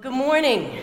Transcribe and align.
Good 0.00 0.12
morning. 0.12 0.78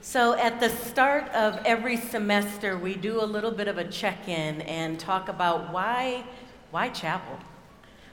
So, 0.00 0.34
at 0.34 0.58
the 0.58 0.70
start 0.70 1.28
of 1.28 1.60
every 1.64 1.96
semester, 1.96 2.76
we 2.76 2.96
do 2.96 3.20
a 3.20 3.24
little 3.24 3.52
bit 3.52 3.68
of 3.68 3.78
a 3.78 3.84
check 3.84 4.26
in 4.26 4.62
and 4.62 4.98
talk 4.98 5.28
about 5.28 5.72
why, 5.72 6.24
why 6.72 6.88
chapel? 6.88 7.38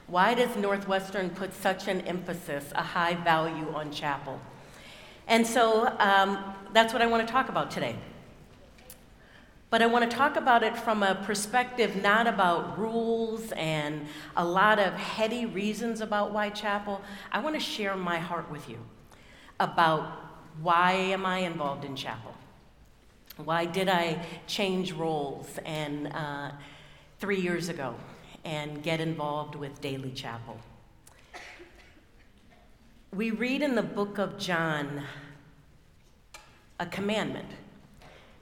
Why 0.06 0.34
does 0.34 0.54
Northwestern 0.56 1.30
put 1.30 1.52
such 1.52 1.88
an 1.88 2.02
emphasis, 2.02 2.66
a 2.76 2.84
high 2.84 3.14
value 3.14 3.74
on 3.74 3.90
chapel? 3.90 4.40
And 5.26 5.44
so 5.44 5.88
um, 5.98 6.54
that's 6.72 6.92
what 6.92 7.02
I 7.02 7.06
want 7.06 7.26
to 7.26 7.32
talk 7.32 7.48
about 7.48 7.72
today. 7.72 7.96
But 9.70 9.82
I 9.82 9.86
want 9.86 10.10
to 10.10 10.16
talk 10.16 10.36
about 10.36 10.62
it 10.62 10.76
from 10.76 11.02
a 11.02 11.14
perspective 11.14 11.96
not 12.02 12.26
about 12.26 12.78
rules 12.78 13.52
and 13.52 14.06
a 14.34 14.44
lot 14.44 14.78
of 14.78 14.94
heady 14.94 15.44
reasons 15.44 16.00
about 16.00 16.32
why 16.32 16.48
chapel. 16.48 17.02
I 17.30 17.40
want 17.40 17.54
to 17.54 17.60
share 17.60 17.94
my 17.94 18.18
heart 18.18 18.50
with 18.50 18.68
you 18.68 18.78
about 19.60 20.10
why 20.62 20.92
am 20.92 21.26
I 21.26 21.40
involved 21.40 21.84
in 21.84 21.94
chapel? 21.96 22.34
Why 23.36 23.66
did 23.66 23.88
I 23.88 24.24
change 24.46 24.92
roles 24.92 25.58
and 25.64 26.12
uh, 26.14 26.52
three 27.20 27.40
years 27.40 27.68
ago 27.68 27.94
and 28.44 28.82
get 28.82 29.00
involved 29.00 29.54
with 29.54 29.80
Daily 29.80 30.12
Chapel? 30.12 30.58
We 33.14 33.30
read 33.30 33.62
in 33.62 33.74
the 33.74 33.82
book 33.82 34.18
of 34.18 34.38
John 34.38 35.02
a 36.80 36.86
commandment. 36.86 37.48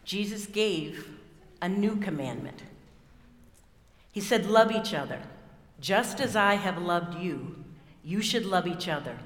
Jesus 0.05 0.47
gave 0.47 1.16
a 1.61 1.69
new 1.69 1.97
commandment. 1.97 2.63
He 4.13 4.21
said, 4.21 4.47
Love 4.47 4.73
each 4.73 4.95
other. 4.95 5.21
Just 5.81 6.21
as 6.21 6.37
I 6.37 6.55
have 6.55 6.81
loved 6.81 7.21
you, 7.21 7.65
you 8.03 8.23
should 8.23 8.47
love 8.47 8.67
each 8.67 8.89
other. 8.89 9.19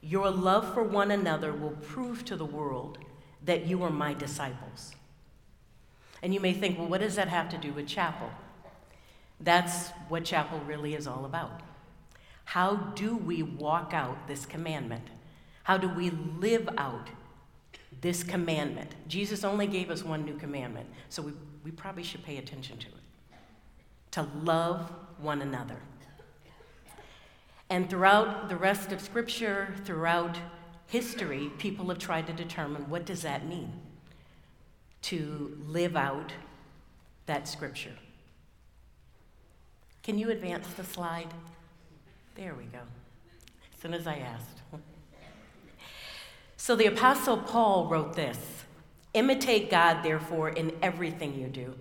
Your 0.00 0.30
love 0.30 0.74
for 0.74 0.82
one 0.82 1.10
another 1.10 1.52
will 1.52 1.76
prove 1.82 2.24
to 2.24 2.36
the 2.36 2.44
world 2.44 2.98
that 3.44 3.66
you 3.66 3.82
are 3.82 3.90
my 3.90 4.14
disciples. 4.14 4.94
And 6.22 6.34
you 6.34 6.40
may 6.40 6.52
think, 6.52 6.78
well, 6.78 6.88
what 6.88 7.00
does 7.00 7.16
that 7.16 7.28
have 7.28 7.48
to 7.50 7.58
do 7.58 7.72
with 7.72 7.86
chapel? 7.86 8.30
That's 9.40 9.90
what 10.08 10.24
chapel 10.24 10.60
really 10.66 10.94
is 10.94 11.06
all 11.06 11.24
about. 11.24 11.60
How 12.44 12.76
do 12.76 13.16
we 13.16 13.42
walk 13.42 13.92
out 13.92 14.26
this 14.28 14.46
commandment? 14.46 15.04
How 15.64 15.76
do 15.76 15.88
we 15.88 16.10
live 16.10 16.68
out 16.78 17.08
this 18.00 18.22
commandment? 18.22 18.94
Jesus 19.08 19.44
only 19.44 19.66
gave 19.66 19.90
us 19.90 20.04
one 20.04 20.24
new 20.24 20.36
commandment, 20.36 20.86
so 21.08 21.22
we 21.22 21.32
we 21.66 21.72
probably 21.72 22.04
should 22.04 22.22
pay 22.22 22.36
attention 22.36 22.78
to 22.78 22.86
it 22.86 23.38
to 24.12 24.22
love 24.44 24.88
one 25.18 25.42
another. 25.42 25.80
And 27.68 27.90
throughout 27.90 28.48
the 28.48 28.54
rest 28.54 28.92
of 28.92 29.00
Scripture, 29.00 29.74
throughout 29.84 30.38
history, 30.86 31.50
people 31.58 31.88
have 31.88 31.98
tried 31.98 32.28
to 32.28 32.32
determine 32.32 32.88
what 32.88 33.04
does 33.04 33.22
that 33.22 33.48
mean 33.48 33.72
to 35.02 35.58
live 35.66 35.96
out 35.96 36.32
that 37.26 37.48
Scripture. 37.48 37.96
Can 40.04 40.20
you 40.20 40.30
advance 40.30 40.68
the 40.74 40.84
slide? 40.84 41.34
There 42.36 42.54
we 42.54 42.66
go. 42.66 42.78
As 43.74 43.80
soon 43.82 43.92
as 43.92 44.06
I 44.06 44.18
asked. 44.18 44.62
So 46.58 46.74
the 46.74 46.86
Apostle 46.86 47.36
Paul 47.36 47.86
wrote 47.86 48.14
this 48.14 48.55
Imitate 49.16 49.70
God, 49.70 50.02
therefore, 50.02 50.50
in 50.50 50.72
everything 50.82 51.40
you 51.40 51.46
do, 51.46 51.74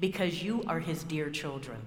because 0.00 0.42
you 0.42 0.64
are 0.66 0.80
his 0.80 1.04
dear 1.04 1.30
children. 1.30 1.80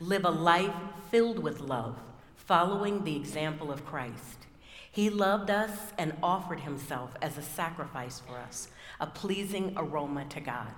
Live 0.00 0.24
a 0.24 0.30
life 0.30 0.74
filled 1.08 1.38
with 1.38 1.60
love, 1.60 1.96
following 2.34 3.04
the 3.04 3.14
example 3.14 3.70
of 3.70 3.86
Christ. 3.86 4.48
He 4.90 5.08
loved 5.08 5.50
us 5.50 5.92
and 5.96 6.16
offered 6.20 6.58
himself 6.58 7.14
as 7.22 7.38
a 7.38 7.42
sacrifice 7.42 8.18
for 8.26 8.36
us, 8.38 8.66
a 8.98 9.06
pleasing 9.06 9.72
aroma 9.76 10.24
to 10.30 10.40
God. 10.40 10.74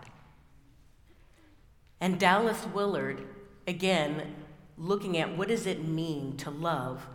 And 1.98 2.20
Dallas 2.20 2.66
Willard, 2.74 3.26
again, 3.66 4.34
looking 4.76 5.16
at 5.16 5.34
what 5.34 5.48
does 5.48 5.64
it 5.64 5.82
mean 5.82 6.36
to 6.36 6.50
love, 6.50 7.06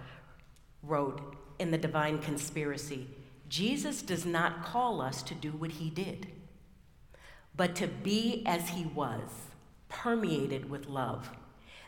wrote 0.82 1.36
in 1.60 1.70
The 1.70 1.78
Divine 1.78 2.18
Conspiracy 2.18 3.10
Jesus 3.52 4.02
does 4.02 4.26
not 4.26 4.64
call 4.64 5.02
us 5.02 5.22
to 5.24 5.36
do 5.36 5.52
what 5.52 5.72
he 5.72 5.90
did, 5.90 6.28
but 7.56 7.76
to 7.76 7.88
be 7.88 8.44
as 8.46 8.70
he 8.70 8.86
was, 8.86 9.30
permeated 9.90 10.70
with 10.70 10.88
love. 10.88 11.32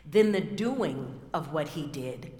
Then 0.04 0.32
the 0.32 0.40
doing 0.40 1.20
of 1.32 1.52
what 1.52 1.68
he 1.68 1.86
did 1.86 2.30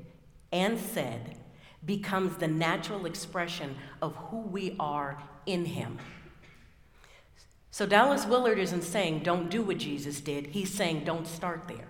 and 0.53 0.79
said 0.79 1.37
becomes 1.85 2.37
the 2.37 2.49
natural 2.49 3.07
expression 3.07 3.77
of 4.01 4.15
who 4.17 4.41
we 4.41 4.77
are 4.79 5.23
in 5.47 5.65
him. 5.65 5.99
So 7.71 7.87
Dallas 7.87 8.27
Willard 8.27 8.59
isn't 8.59 8.83
saying 8.83 9.25
don't 9.25 9.51
do 9.51 9.63
what 9.63 9.79
Jesus 9.79 10.21
did, 10.21 10.49
he's 10.49 10.73
saying 10.73 11.05
don't 11.05 11.27
start 11.27 11.67
there. 11.67 11.89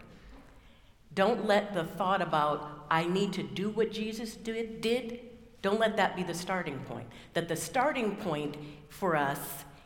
Don't 1.15 1.47
let 1.47 1.75
the 1.75 1.85
thought 1.85 2.23
about 2.23 2.87
I 2.91 3.05
need 3.05 3.33
to 3.35 3.43
do 3.43 3.71
what 3.71 3.93
Jesus 3.93 4.35
did, 4.35 4.81
did 4.81 5.21
don't 5.65 5.81
let 5.81 5.97
that 5.97 6.15
be 6.15 6.23
the 6.23 6.35
starting 6.35 6.79
point. 6.81 7.07
That 7.33 7.49
the 7.49 7.57
starting 7.57 8.17
point 8.17 8.57
for 8.91 9.17
us, 9.17 9.39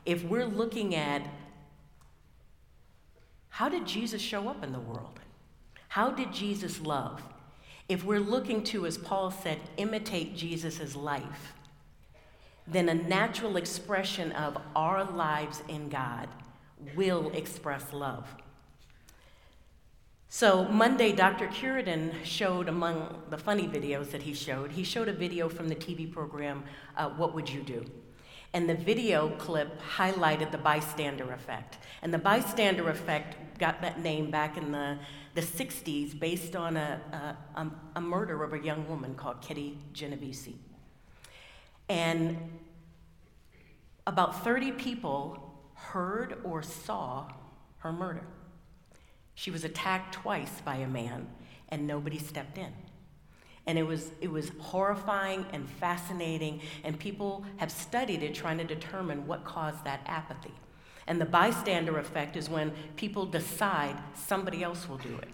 if 0.05 0.25
we're 0.25 0.47
looking 0.47 0.95
at 0.95 1.23
how 3.49 3.69
did 3.69 3.87
Jesus 3.87 4.23
show 4.23 4.49
up 4.49 4.63
in 4.63 4.73
the 4.73 4.79
world? 4.79 5.19
How 5.89 6.11
did 6.11 6.33
Jesus 6.33 6.81
love? 6.81 7.23
If 7.89 8.05
we're 8.05 8.21
looking 8.21 8.63
to, 8.65 8.87
as 8.87 8.99
Paul 8.99 9.31
said, 9.31 9.59
imitate 9.79 10.37
Jesus' 10.37 10.95
life, 10.95 11.55
then 12.67 12.89
a 12.89 12.95
natural 12.95 13.57
expression 13.57 14.31
of 14.33 14.59
our 14.77 15.05
lives 15.05 15.63
in 15.69 15.89
God 15.89 16.29
will 16.95 17.31
express 17.31 17.93
love. 17.93 18.29
So, 20.29 20.67
Monday, 20.67 21.13
Dr. 21.13 21.49
Curidan 21.49 22.13
showed 22.23 22.69
among 22.69 23.23
the 23.31 23.39
funny 23.39 23.67
videos 23.67 24.11
that 24.11 24.23
he 24.23 24.35
showed, 24.35 24.71
he 24.71 24.85
showed 24.85 25.09
a 25.09 25.13
video 25.13 25.49
from 25.49 25.69
the 25.69 25.75
TV 25.75 26.11
program, 26.11 26.65
uh, 26.99 27.09
What 27.09 27.35
Would 27.35 27.49
You 27.49 27.63
Do? 27.63 27.85
And 28.55 28.69
the 28.69 28.75
video 28.75 29.29
clip 29.37 29.81
highlighted 29.81 30.51
the 30.51 30.59
bystander 30.59 31.33
effect. 31.33 31.79
And 32.03 32.13
the 32.13 32.19
bystander 32.19 32.89
effect 32.89 33.59
got 33.59 33.83
that 33.83 34.01
name 34.01 34.31
back 34.31 34.57
in 34.57 34.73
the, 34.73 34.99
the 35.35 35.43
60s 35.43 36.19
based 36.19 36.57
on 36.57 36.77
a, 36.77 37.37
a, 37.57 37.67
a 37.97 38.01
murder 38.01 38.43
of 38.43 38.53
a 38.55 38.59
young 38.59 38.89
woman 38.89 39.15
called 39.15 39.43
Kitty 39.43 39.79
Genovese. 39.93 40.55
And 41.89 42.59
about 44.07 44.43
30 44.45 44.73
people 44.73 45.55
heard 45.75 46.39
or 46.45 46.63
saw 46.63 47.31
her 47.79 47.93
murder. 47.93 48.25
She 49.35 49.51
was 49.51 49.65
attacked 49.65 50.15
twice 50.15 50.61
by 50.63 50.77
a 50.77 50.89
man, 50.89 51.29
and 51.69 51.87
nobody 51.87 52.19
stepped 52.19 52.59
in. 52.59 52.73
And 53.69 53.79
it 53.79 53.87
was, 53.87 54.11
it 54.21 54.33
was 54.33 54.51
horrifying 54.59 55.47
and 55.53 55.69
fascinating, 55.69 56.61
and 56.83 56.99
people 56.99 57.45
have 57.59 57.71
studied 57.71 58.25
it 58.25 58.35
trying 58.35 58.59
to 58.59 58.65
determine 58.65 59.27
what 59.27 59.45
caused 59.45 59.85
that 59.85 60.01
apathy. 60.07 60.55
And 61.07 61.21
the 61.21 61.27
bystander 61.27 61.99
effect 61.99 62.37
is 62.37 62.51
when 62.51 62.73
people 62.97 63.27
decide 63.27 63.97
somebody 64.15 64.65
else 64.65 64.89
will 64.89 64.97
do 64.97 65.17
it. 65.19 65.29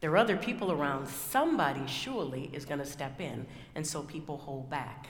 There 0.00 0.10
are 0.12 0.18
other 0.18 0.36
people 0.36 0.72
around, 0.72 1.08
somebody 1.08 1.86
surely 1.86 2.50
is 2.52 2.64
going 2.64 2.80
to 2.80 2.86
step 2.86 3.20
in, 3.20 3.46
and 3.74 3.86
so 3.86 4.02
people 4.02 4.36
hold 4.36 4.68
back. 4.68 5.08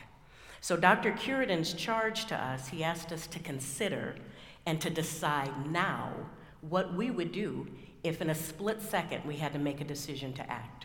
So, 0.60 0.76
Dr. 0.76 1.10
Curidan's 1.10 1.74
charge 1.74 2.26
to 2.26 2.36
us, 2.36 2.68
he 2.68 2.84
asked 2.84 3.10
us 3.10 3.26
to 3.26 3.40
consider 3.40 4.14
and 4.64 4.80
to 4.80 4.90
decide 4.90 5.70
now 5.70 6.12
what 6.60 6.94
we 6.94 7.10
would 7.10 7.32
do 7.32 7.66
if 8.04 8.20
in 8.20 8.30
a 8.30 8.34
split 8.34 8.80
second 8.80 9.24
we 9.24 9.36
had 9.36 9.52
to 9.52 9.58
make 9.58 9.80
a 9.80 9.84
decision 9.84 10.32
to 10.34 10.48
act. 10.50 10.81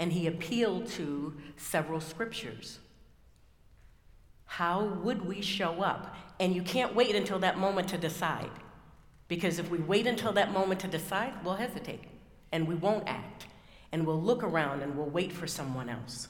And 0.00 0.12
he 0.12 0.26
appealed 0.26 0.88
to 0.92 1.34
several 1.56 2.00
scriptures. 2.00 2.80
How 4.46 4.82
would 4.82 5.24
we 5.24 5.42
show 5.42 5.82
up? 5.82 6.16
And 6.40 6.56
you 6.56 6.62
can't 6.62 6.96
wait 6.96 7.14
until 7.14 7.38
that 7.40 7.58
moment 7.58 7.86
to 7.90 7.98
decide. 7.98 8.50
Because 9.28 9.60
if 9.60 9.70
we 9.70 9.78
wait 9.78 10.08
until 10.08 10.32
that 10.32 10.52
moment 10.52 10.80
to 10.80 10.88
decide, 10.88 11.34
we'll 11.44 11.54
hesitate 11.54 12.00
and 12.50 12.66
we 12.66 12.74
won't 12.74 13.06
act. 13.06 13.46
And 13.92 14.06
we'll 14.06 14.20
look 14.20 14.42
around 14.42 14.82
and 14.82 14.96
we'll 14.96 15.10
wait 15.10 15.32
for 15.32 15.46
someone 15.46 15.88
else. 15.88 16.28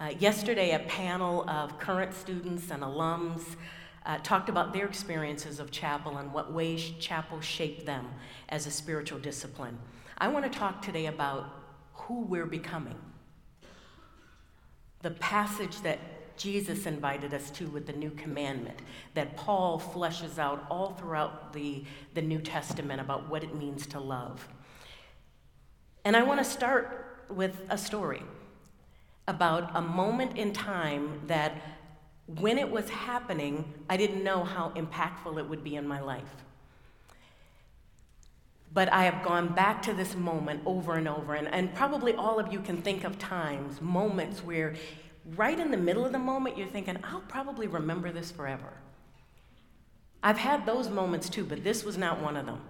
Uh, 0.00 0.12
yesterday, 0.18 0.72
a 0.72 0.78
panel 0.80 1.48
of 1.48 1.78
current 1.78 2.14
students 2.14 2.70
and 2.70 2.82
alums 2.82 3.42
uh, 4.06 4.16
talked 4.22 4.48
about 4.48 4.72
their 4.72 4.86
experiences 4.86 5.60
of 5.60 5.70
chapel 5.70 6.16
and 6.16 6.32
what 6.32 6.52
ways 6.52 6.92
chapel 6.98 7.40
shaped 7.40 7.84
them 7.84 8.08
as 8.48 8.66
a 8.66 8.70
spiritual 8.70 9.18
discipline. 9.18 9.78
I 10.16 10.28
want 10.28 10.50
to 10.50 10.58
talk 10.58 10.80
today 10.80 11.06
about 11.06 11.67
who 12.08 12.22
we're 12.22 12.46
becoming. 12.46 12.98
The 15.02 15.12
passage 15.12 15.80
that 15.82 16.00
Jesus 16.36 16.86
invited 16.86 17.32
us 17.34 17.50
to 17.52 17.66
with 17.68 17.86
the 17.86 17.92
new 17.92 18.10
commandment 18.10 18.78
that 19.14 19.36
Paul 19.36 19.80
fleshes 19.80 20.38
out 20.38 20.66
all 20.70 20.94
throughout 20.94 21.52
the, 21.52 21.84
the 22.14 22.22
New 22.22 22.40
Testament 22.40 23.00
about 23.00 23.28
what 23.28 23.44
it 23.44 23.54
means 23.54 23.86
to 23.88 24.00
love. 24.00 24.48
And 26.04 26.16
I 26.16 26.22
want 26.22 26.38
to 26.40 26.44
start 26.44 27.24
with 27.28 27.60
a 27.70 27.78
story. 27.78 28.22
about 29.28 29.70
a 29.76 29.80
moment 29.82 30.36
in 30.38 30.52
time 30.52 31.20
that 31.26 31.52
when 32.26 32.58
it 32.58 32.70
was 32.70 32.88
happening, 32.88 33.72
I 33.88 33.96
didn't 33.98 34.24
know 34.24 34.42
how 34.42 34.70
impactful 34.70 35.38
it 35.38 35.48
would 35.48 35.62
be 35.62 35.76
in 35.76 35.86
my 35.86 36.00
life. 36.00 36.34
But 38.72 38.92
I 38.92 39.04
have 39.04 39.24
gone 39.24 39.54
back 39.54 39.82
to 39.82 39.94
this 39.94 40.14
moment 40.14 40.62
over 40.66 40.94
and 40.94 41.08
over, 41.08 41.34
and, 41.34 41.48
and 41.48 41.74
probably 41.74 42.14
all 42.14 42.38
of 42.38 42.52
you 42.52 42.60
can 42.60 42.82
think 42.82 43.04
of 43.04 43.18
times, 43.18 43.80
moments 43.80 44.44
where 44.44 44.74
right 45.36 45.58
in 45.58 45.70
the 45.70 45.76
middle 45.76 46.04
of 46.04 46.12
the 46.12 46.18
moment 46.18 46.56
you're 46.56 46.68
thinking, 46.68 46.98
I'll 47.04 47.20
probably 47.22 47.66
remember 47.66 48.12
this 48.12 48.30
forever. 48.30 48.72
I've 50.22 50.38
had 50.38 50.66
those 50.66 50.88
moments 50.88 51.28
too, 51.28 51.44
but 51.44 51.64
this 51.64 51.84
was 51.84 51.96
not 51.96 52.20
one 52.20 52.36
of 52.36 52.46
them. 52.46 52.60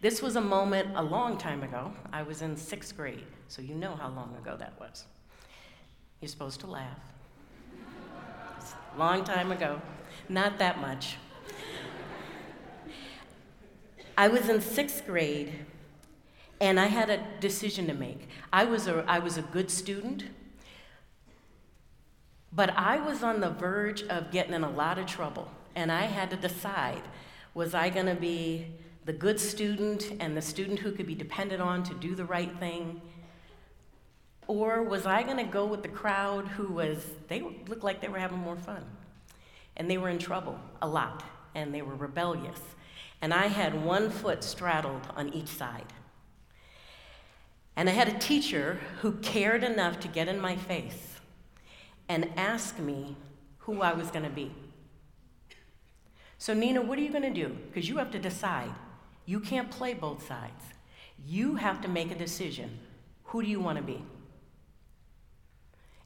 This 0.00 0.20
was 0.20 0.36
a 0.36 0.40
moment 0.40 0.88
a 0.96 1.02
long 1.02 1.38
time 1.38 1.62
ago. 1.62 1.92
I 2.12 2.22
was 2.22 2.42
in 2.42 2.56
sixth 2.56 2.96
grade, 2.96 3.24
so 3.48 3.62
you 3.62 3.74
know 3.74 3.94
how 3.94 4.08
long 4.08 4.36
ago 4.36 4.56
that 4.58 4.74
was. 4.80 5.04
You're 6.20 6.28
supposed 6.28 6.60
to 6.60 6.66
laugh. 6.66 6.98
long 8.98 9.24
time 9.24 9.52
ago. 9.52 9.80
Not 10.28 10.58
that 10.58 10.80
much. 10.80 11.16
I 14.16 14.28
was 14.28 14.48
in 14.48 14.60
sixth 14.60 15.06
grade, 15.06 15.52
and 16.60 16.78
I 16.78 16.86
had 16.86 17.10
a 17.10 17.24
decision 17.40 17.86
to 17.86 17.94
make. 17.94 18.28
I 18.52 18.64
was 18.64 18.86
a, 18.86 19.04
I 19.08 19.18
was 19.18 19.38
a 19.38 19.42
good 19.42 19.70
student, 19.70 20.24
but 22.52 22.70
I 22.76 22.98
was 22.98 23.22
on 23.22 23.40
the 23.40 23.50
verge 23.50 24.02
of 24.04 24.30
getting 24.30 24.54
in 24.54 24.62
a 24.62 24.70
lot 24.70 24.98
of 24.98 25.06
trouble, 25.06 25.50
and 25.74 25.90
I 25.90 26.02
had 26.02 26.30
to 26.30 26.36
decide 26.36 27.02
was 27.54 27.74
I 27.74 27.90
going 27.90 28.06
to 28.06 28.14
be 28.14 28.66
the 29.04 29.12
good 29.12 29.38
student 29.38 30.12
and 30.20 30.36
the 30.36 30.42
student 30.42 30.78
who 30.78 30.92
could 30.92 31.06
be 31.06 31.14
depended 31.14 31.60
on 31.60 31.82
to 31.84 31.94
do 31.94 32.14
the 32.14 32.24
right 32.24 32.56
thing? 32.58 33.00
Or 34.46 34.82
was 34.82 35.06
I 35.06 35.22
going 35.22 35.36
to 35.36 35.44
go 35.44 35.66
with 35.66 35.82
the 35.82 35.88
crowd 35.88 36.48
who 36.48 36.68
was, 36.72 37.04
they 37.28 37.40
looked 37.68 37.84
like 37.84 38.00
they 38.00 38.08
were 38.08 38.18
having 38.18 38.38
more 38.38 38.56
fun? 38.56 38.84
And 39.76 39.90
they 39.90 39.98
were 39.98 40.08
in 40.08 40.18
trouble 40.18 40.58
a 40.80 40.88
lot, 40.88 41.22
and 41.54 41.74
they 41.74 41.82
were 41.82 41.94
rebellious. 41.94 42.60
And 43.22 43.32
I 43.32 43.46
had 43.46 43.84
one 43.84 44.10
foot 44.10 44.44
straddled 44.44 45.06
on 45.16 45.32
each 45.32 45.48
side. 45.48 45.92
And 47.76 47.88
I 47.88 47.92
had 47.92 48.08
a 48.08 48.18
teacher 48.18 48.80
who 49.00 49.12
cared 49.12 49.64
enough 49.64 50.00
to 50.00 50.08
get 50.08 50.28
in 50.28 50.40
my 50.40 50.56
face 50.56 51.20
and 52.08 52.28
ask 52.36 52.78
me 52.78 53.16
who 53.58 53.80
I 53.80 53.92
was 53.92 54.10
going 54.10 54.24
to 54.24 54.30
be. 54.30 54.52
So, 56.36 56.52
Nina, 56.52 56.82
what 56.82 56.98
are 56.98 57.02
you 57.02 57.10
going 57.10 57.22
to 57.22 57.30
do? 57.30 57.56
Because 57.68 57.88
you 57.88 57.96
have 57.98 58.10
to 58.10 58.18
decide. 58.18 58.74
You 59.24 59.38
can't 59.38 59.70
play 59.70 59.94
both 59.94 60.26
sides. 60.26 60.64
You 61.24 61.54
have 61.54 61.80
to 61.82 61.88
make 61.88 62.10
a 62.10 62.16
decision. 62.16 62.80
Who 63.26 63.42
do 63.42 63.48
you 63.48 63.60
want 63.60 63.78
to 63.78 63.84
be? 63.84 64.02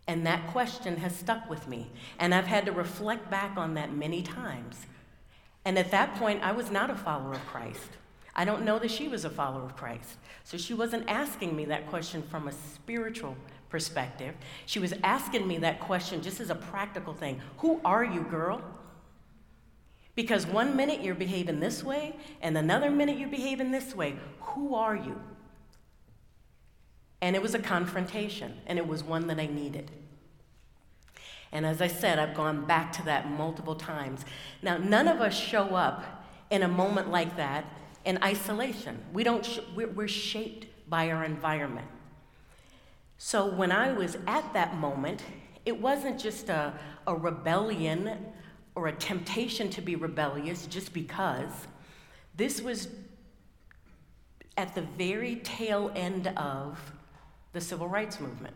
And 0.07 0.27
that 0.27 0.47
question 0.49 0.99
has 0.99 1.17
stuck 1.17 1.49
with 1.49 1.67
me. 1.67 1.91
And 2.19 2.35
I've 2.35 2.47
had 2.47 2.67
to 2.67 2.73
reflect 2.73 3.31
back 3.31 3.57
on 3.57 3.75
that 3.75 3.93
many 3.93 4.23
times. 4.23 4.87
And 5.67 5.77
at 5.79 5.91
that 5.91 6.15
point, 6.15 6.45
I 6.45 6.53
was 6.53 6.71
not 6.71 6.91
a 6.91 6.95
follower 6.95 7.33
of 7.33 7.45
Christ. 7.47 7.91
I 8.37 8.45
don't 8.45 8.65
know 8.65 8.79
that 8.79 8.91
she 8.91 9.09
was 9.09 9.25
a 9.25 9.31
follower 9.31 9.65
of 9.65 9.75
Christ. 9.77 10.17
So 10.45 10.57
she 10.57 10.75
wasn't 10.75 11.09
asking 11.09 11.57
me 11.57 11.65
that 11.65 11.89
question 11.89 12.23
from 12.23 12.47
a 12.47 12.53
spiritual 12.53 13.37
perspective. 13.69 14.37
She 14.67 14.79
was 14.79 14.95
asking 15.03 15.49
me 15.49 15.59
that 15.59 15.81
question 15.81 16.23
just 16.23 16.39
as 16.39 16.51
a 16.51 16.55
practical 16.55 17.15
thing 17.15 17.41
Who 17.59 17.81
are 17.85 18.05
you, 18.05 18.23
girl? 18.23 18.63
Because 20.15 20.47
one 20.47 20.77
minute 20.77 21.03
you're 21.03 21.17
behaving 21.17 21.59
this 21.59 21.83
way, 21.83 22.15
and 22.41 22.57
another 22.57 22.91
minute 22.91 23.19
you're 23.19 23.29
behaving 23.29 23.73
this 23.73 23.93
way. 23.93 24.15
Who 24.41 24.77
are 24.77 24.95
you? 24.95 25.21
And 27.21 27.35
it 27.35 27.43
was 27.43 27.57
a 27.57 27.59
confrontation, 27.59 28.55
and 28.69 28.79
it 28.79 28.87
was 28.87 29.03
one 29.03 29.27
that 29.27 29.41
I 29.41 29.47
needed. 29.47 29.91
And 31.53 31.65
as 31.65 31.81
I 31.81 31.87
said, 31.87 32.19
I've 32.19 32.35
gone 32.35 32.67
back 32.67 32.93
to 32.95 33.05
that 33.05 33.31
multiple 33.31 33.75
times. 33.75 34.25
Now, 34.63 34.77
none 34.77 35.09
of 35.09 35.21
us 35.21 35.35
show 35.35 35.75
up 35.75 36.05
in 36.51 36.63
a 36.63 36.69
moment 36.69 37.11
like 37.11 37.37
that 37.37 37.65
in 38.05 38.23
isolation. 38.23 38.99
We 39.13 39.25
don't 39.25 39.45
sh- 39.45 39.61
we're, 39.75 39.89
we're 39.89 40.09
shaped 40.09 40.67
by 40.89 41.11
our 41.11 41.25
environment. 41.25 41.89
So 43.19 43.47
when 43.47 43.73
I 43.73 43.93
was 43.93 44.17
at 44.27 44.53
that 44.53 44.77
moment, 44.77 45.23
it 45.65 45.81
wasn't 45.81 46.21
just 46.21 46.49
a, 46.49 46.75
a 47.07 47.15
rebellion 47.15 48.33
or 48.75 48.89
a 48.89 48.93
temptation 48.93 49.71
to 49.71 49.81
be 49.81 49.97
rebellious 49.97 50.67
just 50.67 50.93
because. 50.93 51.51
This 52.37 52.61
was 52.61 52.89
at 54.57 54.75
the 54.75 54.83
very 54.83 55.37
tail 55.37 55.91
end 55.95 56.29
of 56.37 56.93
the 57.53 57.61
civil 57.61 57.89
rights 57.89 58.21
movement. 58.21 58.55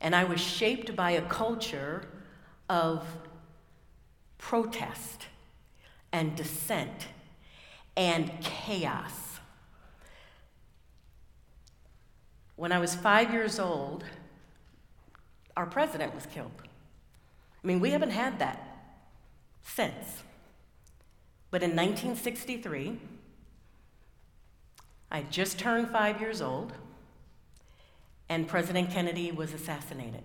And 0.00 0.14
I 0.14 0.24
was 0.24 0.40
shaped 0.40 0.96
by 0.96 1.12
a 1.12 1.22
culture 1.22 2.06
of 2.68 3.04
protest 4.38 5.26
and 6.12 6.34
dissent 6.34 7.08
and 7.96 8.30
chaos. 8.40 9.38
When 12.56 12.72
I 12.72 12.78
was 12.78 12.94
five 12.94 13.32
years 13.32 13.58
old, 13.58 14.04
our 15.56 15.66
president 15.66 16.14
was 16.14 16.26
killed. 16.26 16.52
I 17.62 17.66
mean, 17.66 17.80
we 17.80 17.90
haven't 17.90 18.10
had 18.10 18.38
that 18.38 18.66
since. 19.62 20.22
But 21.50 21.62
in 21.62 21.70
1963, 21.70 22.98
I 25.10 25.22
just 25.22 25.58
turned 25.58 25.88
five 25.88 26.20
years 26.20 26.40
old, 26.40 26.72
and 28.30 28.48
President 28.48 28.90
Kennedy 28.90 29.30
was 29.30 29.52
assassinated. 29.52 30.22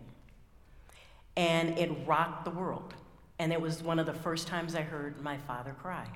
And 1.36 1.78
it 1.78 1.92
rocked 2.06 2.46
the 2.46 2.52
world. 2.52 2.94
And 3.38 3.52
it 3.52 3.60
was 3.60 3.84
one 3.84 4.00
of 4.00 4.06
the 4.06 4.14
first 4.14 4.48
times 4.48 4.74
I 4.74 4.82
heard 4.82 5.22
my 5.22 5.38
father 5.38 5.76
cry. 5.82 6.08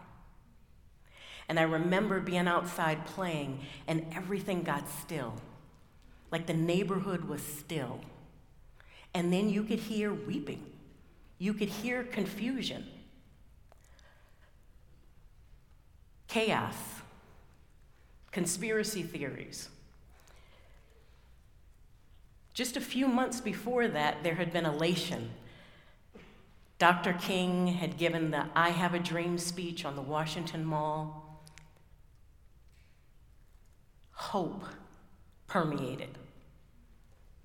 And 1.49 1.59
I 1.59 1.63
remember 1.63 2.21
being 2.21 2.47
outside 2.47 3.05
playing, 3.05 3.59
and 3.87 4.05
everything 4.15 4.63
got 4.63 4.87
still. 4.87 5.33
Like 6.31 6.45
the 6.45 6.53
neighborhood 6.53 7.25
was 7.25 7.41
still. 7.41 7.99
And 9.13 9.33
then 9.33 9.49
you 9.49 9.63
could 9.63 9.79
hear 9.79 10.13
weeping 10.13 10.63
you 11.39 11.53
could 11.53 11.69
hear 11.69 12.03
confusion, 12.03 12.85
chaos, 16.27 16.75
conspiracy 18.31 19.03
theories. 19.03 19.69
Just 22.59 22.75
a 22.75 22.81
few 22.81 23.07
months 23.07 23.39
before 23.39 23.87
that, 23.87 24.21
there 24.21 24.35
had 24.35 24.51
been 24.51 24.65
elation. 24.65 25.29
Dr. 26.77 27.13
King 27.13 27.67
had 27.67 27.97
given 27.97 28.31
the 28.31 28.47
I 28.53 28.71
Have 28.71 28.93
a 28.93 28.99
Dream 28.99 29.37
speech 29.37 29.85
on 29.85 29.95
the 29.95 30.01
Washington 30.01 30.65
Mall. 30.65 31.41
Hope 34.11 34.65
permeated. 35.47 36.17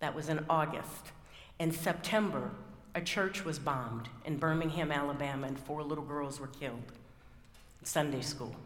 That 0.00 0.16
was 0.16 0.28
in 0.28 0.44
August. 0.50 1.12
In 1.60 1.70
September, 1.70 2.50
a 2.96 3.00
church 3.00 3.44
was 3.44 3.60
bombed 3.60 4.08
in 4.24 4.38
Birmingham, 4.38 4.90
Alabama, 4.90 5.46
and 5.46 5.60
four 5.60 5.84
little 5.84 6.02
girls 6.02 6.40
were 6.40 6.48
killed. 6.48 6.90
Sunday 7.84 8.20
school. 8.20 8.56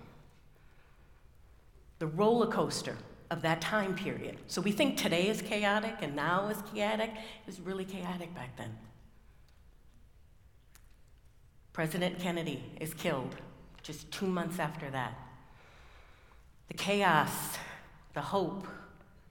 The 1.99 2.07
roller 2.07 2.47
coaster 2.47 2.97
of 3.31 3.43
that 3.43 3.61
time 3.61 3.95
period. 3.95 4.39
So 4.47 4.61
we 4.61 4.73
think 4.73 4.97
today 4.97 5.29
is 5.29 5.43
chaotic 5.43 5.97
and 6.01 6.17
now 6.17 6.49
is 6.49 6.63
chaotic. 6.73 7.11
It 7.11 7.47
was 7.47 7.61
really 7.61 7.85
chaotic 7.85 8.35
back 8.35 8.57
then. 8.57 8.77
President 11.73 12.19
Kennedy 12.19 12.63
is 12.81 12.95
killed 12.95 13.37
just 13.83 14.11
two 14.11 14.27
months 14.27 14.59
after 14.59 14.91
that. 14.91 15.15
The 16.69 16.75
chaos, 16.75 17.57
the 18.15 18.21
hope, 18.21 18.67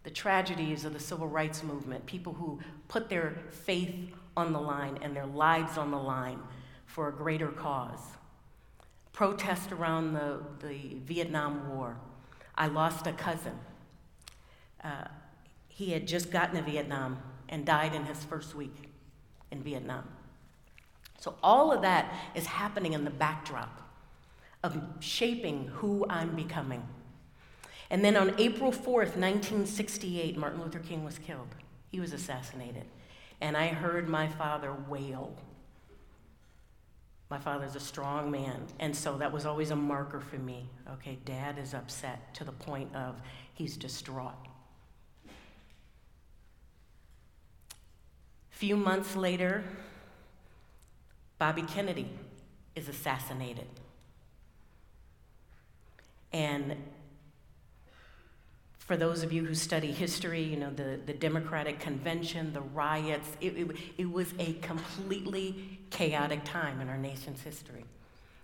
the 0.04 0.10
tragedies 0.10 0.86
of 0.86 0.94
the 0.94 1.00
civil 1.00 1.28
rights 1.28 1.64
movement, 1.64 2.06
people 2.06 2.34
who 2.34 2.60
put 2.88 3.10
their 3.10 3.38
faith 3.52 3.94
on 4.38 4.54
the 4.54 4.60
line 4.62 4.98
and 5.02 5.16
their 5.16 5.26
lives 5.26 5.78
on 5.78 5.92
the 5.92 5.98
line 5.98 6.40
for 6.86 7.10
a 7.10 7.12
greater 7.12 7.50
cause. 7.50 8.00
Protest 9.12 9.72
around 9.72 10.14
the, 10.14 10.40
the 10.66 10.96
Vietnam 11.06 11.76
War. 11.76 11.98
I 12.56 12.68
lost 12.68 13.06
a 13.08 13.12
cousin. 13.12 13.60
He 15.68 15.92
had 15.92 16.08
just 16.08 16.32
gotten 16.32 16.56
to 16.56 16.62
Vietnam 16.62 17.20
and 17.50 17.66
died 17.66 17.94
in 17.94 18.06
his 18.06 18.24
first 18.24 18.56
week 18.56 18.92
in 19.52 19.62
Vietnam. 19.64 20.08
So, 21.20 21.36
all 21.42 21.72
of 21.72 21.82
that 21.82 22.14
is 22.36 22.46
happening 22.46 22.94
in 22.94 23.04
the 23.04 23.10
backdrop 23.10 23.82
of 24.64 24.78
shaping 25.00 25.68
who 25.68 26.06
I'm 26.10 26.36
becoming. 26.36 26.88
And 27.90 28.04
then 28.04 28.18
on 28.18 28.36
April 28.38 28.72
4th, 28.72 29.16
1968, 29.16 30.38
Martin 30.38 30.62
Luther 30.62 30.80
King 30.80 31.04
was 31.04 31.18
killed. 31.18 31.56
He 31.90 32.00
was 32.00 32.14
assassinated 32.14 32.86
and 33.42 33.56
I 33.56 33.68
heard 33.68 34.08
my 34.08 34.28
father 34.28 34.74
wail. 34.88 35.36
My 37.30 37.38
father's 37.38 37.76
a 37.76 37.80
strong 37.80 38.32
man, 38.32 38.66
and 38.80 38.96
so 38.96 39.18
that 39.18 39.32
was 39.34 39.46
always 39.46 39.72
a 39.72 39.76
marker 39.76 40.22
for 40.22 40.38
me. 40.38 40.70
Okay, 40.94 41.20
dad 41.26 41.58
is 41.58 41.74
upset 41.74 42.34
to 42.36 42.46
the 42.46 42.54
point 42.54 42.96
of 42.96 43.22
he's 43.54 43.76
distraught. 43.76 44.48
Few 48.58 48.76
months 48.76 49.16
later, 49.16 49.64
Bobby 51.38 51.62
Kennedy 51.62 52.10
is 52.76 52.90
assassinated. 52.90 53.68
And 56.34 56.76
for 58.80 58.98
those 58.98 59.22
of 59.22 59.32
you 59.32 59.46
who 59.46 59.54
study 59.54 59.92
history, 59.92 60.42
you 60.42 60.58
know, 60.58 60.72
the, 60.72 61.00
the 61.06 61.14
Democratic 61.14 61.80
Convention, 61.80 62.52
the 62.52 62.62
riots, 62.62 63.30
it, 63.42 63.56
it, 63.56 63.78
it 64.00 64.12
was 64.12 64.34
a 64.40 64.54
completely 64.54 65.80
chaotic 65.92 66.44
time 66.44 66.82
in 66.82 66.90
our 66.90 66.98
nation's 66.98 67.44
history. 67.44 67.86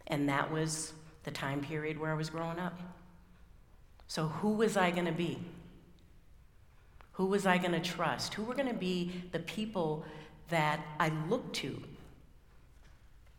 And 0.06 0.30
that 0.30 0.52
was 0.52 0.94
the 1.24 1.32
time 1.32 1.62
period 1.62 2.00
where 2.00 2.12
I 2.12 2.16
was 2.16 2.30
growing 2.30 2.60
up. 2.60 2.80
So, 4.08 4.28
who 4.28 4.50
was 4.50 4.78
I 4.78 4.92
going 4.92 5.08
to 5.08 5.12
be? 5.12 5.40
Who 7.14 7.28
was 7.28 7.46
I 7.46 7.58
going 7.58 7.72
to 7.72 7.80
trust? 7.80 8.34
Who 8.34 8.44
were 8.44 8.56
going 8.56 8.68
to 8.68 8.74
be 8.74 9.24
the 9.32 9.40
people 9.40 10.06
that 10.50 10.80
I 11.00 11.10
looked 11.30 11.56
to 11.58 11.82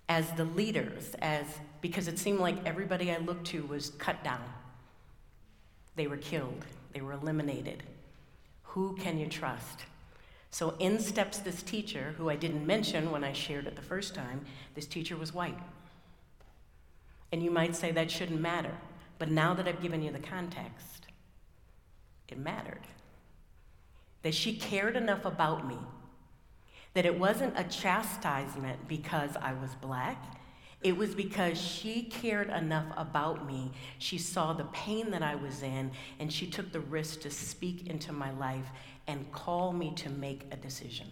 as 0.09 0.31
the 0.33 0.45
leaders, 0.45 1.15
as 1.21 1.47
because 1.81 2.09
it 2.09 2.19
seemed 2.19 2.41
like 2.41 2.65
everybody 2.67 3.11
I 3.11 3.19
looked 3.19 3.47
to 3.49 3.65
was 3.67 3.91
cut 3.99 4.23
down. 4.23 4.45
They 5.97 6.07
were 6.07 6.17
killed. 6.17 6.65
They 6.93 7.01
were 7.01 7.13
eliminated. 7.13 7.83
Who 8.63 8.97
can 8.97 9.19
you 9.19 9.27
trust? 9.27 9.85
So 10.51 10.75
in 10.79 11.01
steps 11.01 11.39
this 11.39 11.63
teacher, 11.63 12.15
who 12.17 12.31
I 12.31 12.37
didn't 12.37 12.67
mention 12.67 13.11
when 13.11 13.25
I 13.25 13.33
shared 13.33 13.67
it 13.67 13.77
the 13.77 13.83
first 13.83 14.15
time. 14.15 14.45
This 14.75 14.87
teacher 14.87 15.17
was 15.17 15.35
white. 15.35 15.59
And 17.33 17.43
you 17.43 17.51
might 17.51 17.75
say 17.75 17.91
that 17.93 18.11
shouldn't 18.11 18.41
matter. 18.41 18.73
But 19.19 19.31
now 19.31 19.55
that 19.55 19.67
I've 19.67 19.83
given 19.83 20.03
you 20.03 20.13
the 20.13 20.21
context, 20.21 21.07
it 22.29 22.39
mattered. 22.39 22.87
That 24.25 24.35
she 24.35 24.57
cared 24.57 24.97
enough 24.97 25.25
about 25.25 25.69
me 25.69 25.79
that 26.95 27.07
it 27.07 27.19
wasn't 27.19 27.59
a 27.59 27.65
chastisement 27.65 28.89
because 28.89 29.37
I 29.41 29.53
was 29.53 29.75
black 29.77 30.35
it 30.85 30.99
was 30.99 31.15
because 31.15 31.59
she 31.59 32.03
cared 32.03 32.51
enough 32.51 32.85
about 32.95 33.47
me. 33.47 33.73
She 33.99 34.19
saw 34.19 34.53
the 34.53 34.65
pain 34.65 35.11
that 35.13 35.23
I 35.23 35.35
was 35.35 35.63
in, 35.63 35.91
and 36.21 36.31
she 36.31 36.47
took 36.47 36.73
the 36.73 36.81
risk 36.81 37.23
to 37.23 37.31
speak 37.31 37.87
into 37.87 38.13
my 38.13 38.31
life 38.33 38.67
and 39.07 39.33
call 39.33 39.73
me 39.73 39.95
to 39.97 40.11
make 40.11 40.47
a 40.53 40.57
decision 40.57 41.07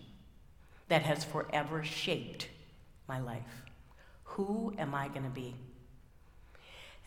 that 0.89 1.03
has 1.03 1.25
forever 1.25 1.83
shaped 1.83 2.49
my 3.09 3.19
life. 3.19 3.65
Who 4.25 4.75
am 4.77 4.95
I 4.95 5.09
going 5.09 5.25
to 5.25 5.31
be? 5.31 5.55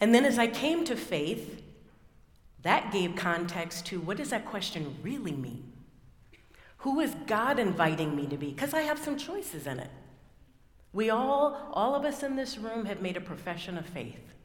And 0.02 0.14
then 0.14 0.26
as 0.26 0.40
I 0.40 0.48
came 0.48 0.86
to 0.86 0.96
faith, 0.96 1.62
that 2.64 2.92
gave 2.92 3.16
context 3.16 3.86
to 3.88 4.02
what 4.02 4.18
does 4.18 4.32
that 4.32 4.48
question 4.48 4.98
really 5.04 5.34
mean? 5.34 5.72
Who 6.86 7.00
is 7.00 7.16
God 7.26 7.58
inviting 7.58 8.16
me 8.16 8.28
to 8.28 8.38
be? 8.38 8.52
Because 8.52 8.76
I 8.76 8.82
have 8.82 9.00
some 9.00 9.18
choices 9.18 9.66
in 9.66 9.80
it. 9.80 9.90
We 10.94 11.10
all, 11.10 11.72
all 11.74 11.96
of 11.96 12.06
us 12.06 12.22
in 12.22 12.36
this 12.36 12.60
room, 12.60 12.86
have 12.86 13.02
made 13.02 13.18
a 13.18 13.22
profession 13.22 13.76
of 13.76 13.88
faith. 13.88 14.36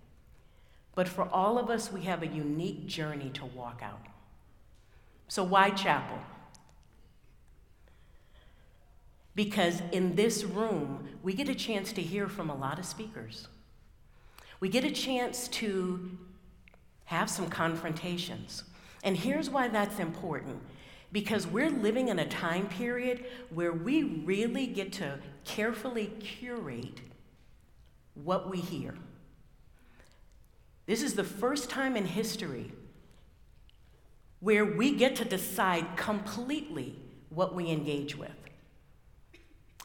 But 0.95 1.07
for 1.07 1.29
all 1.29 1.59
of 1.59 1.69
us, 1.69 1.93
we 1.93 2.01
have 2.05 2.23
a 2.23 2.27
unique 2.27 2.87
journey 2.87 3.29
to 3.35 3.45
walk 3.45 3.83
out. 3.83 4.07
So, 5.29 5.45
why 5.45 5.69
chapel? 5.69 6.17
Because 9.35 9.83
in 9.93 10.15
this 10.15 10.43
room, 10.43 11.11
we 11.23 11.35
get 11.35 11.51
a 11.51 11.55
chance 11.55 11.93
to 11.93 12.01
hear 12.01 12.27
from 12.27 12.49
a 12.49 12.57
lot 12.57 12.79
of 12.79 12.87
speakers. 12.87 13.49
We 14.61 14.71
get 14.71 14.85
a 14.85 14.91
chance 14.91 15.47
to 15.49 16.17
have 17.05 17.29
some 17.29 17.51
confrontations. 17.51 18.65
And 19.05 19.15
here's 19.15 19.51
why 19.51 19.69
that's 19.69 19.99
important 19.99 20.63
because 21.13 21.47
we're 21.47 21.71
living 21.71 22.09
in 22.09 22.19
a 22.19 22.29
time 22.29 22.69
period 22.69 23.25
where 23.51 23.73
we 23.73 24.03
really 24.03 24.67
get 24.67 24.93
to 24.95 25.19
carefully 25.45 26.07
curate 26.21 27.01
what 28.15 28.49
we 28.49 28.59
hear. 28.59 28.95
This 30.87 31.03
is 31.03 31.15
the 31.15 31.25
first 31.25 31.71
time 31.71 31.97
in 31.97 32.05
history 32.05 32.73
where 34.41 34.65
we 34.65 34.95
get 34.95 35.17
to 35.17 35.25
decide 35.25 35.97
completely 35.97 36.97
what 37.29 37.55
we 37.55 37.71
engage 37.71 38.17
with. 38.17 38.31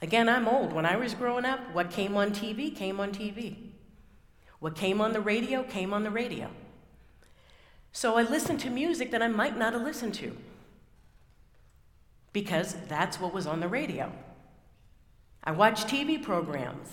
Again, 0.01 0.29
I'm 0.29 0.47
old. 0.47 0.73
When 0.73 0.85
I 0.85 0.95
was 0.95 1.13
growing 1.13 1.45
up, 1.45 1.59
what 1.73 1.91
came 1.91 2.15
on 2.15 2.31
TV 2.31 2.75
came 2.75 2.99
on 2.99 3.11
TV. 3.11 3.55
What 4.59 4.75
came 4.75 5.01
on 5.01 5.13
the 5.13 5.21
radio 5.21 5.63
came 5.63 5.93
on 5.93 6.03
the 6.03 6.09
radio. 6.09 6.49
So 7.91 8.15
I 8.15 8.23
listened 8.23 8.59
to 8.61 8.69
music 8.69 9.11
that 9.11 9.21
I 9.21 9.27
might 9.27 9.57
not 9.57 9.73
have 9.73 9.81
listened 9.81 10.13
to 10.15 10.35
because 12.35 12.75
that's 12.89 13.17
what 13.17 13.33
was 13.33 13.47
on 13.47 13.61
the 13.61 13.67
radio. 13.69 14.11
I 15.41 15.51
watched 15.51 15.87
TV 15.87 16.21
programs. 16.21 16.89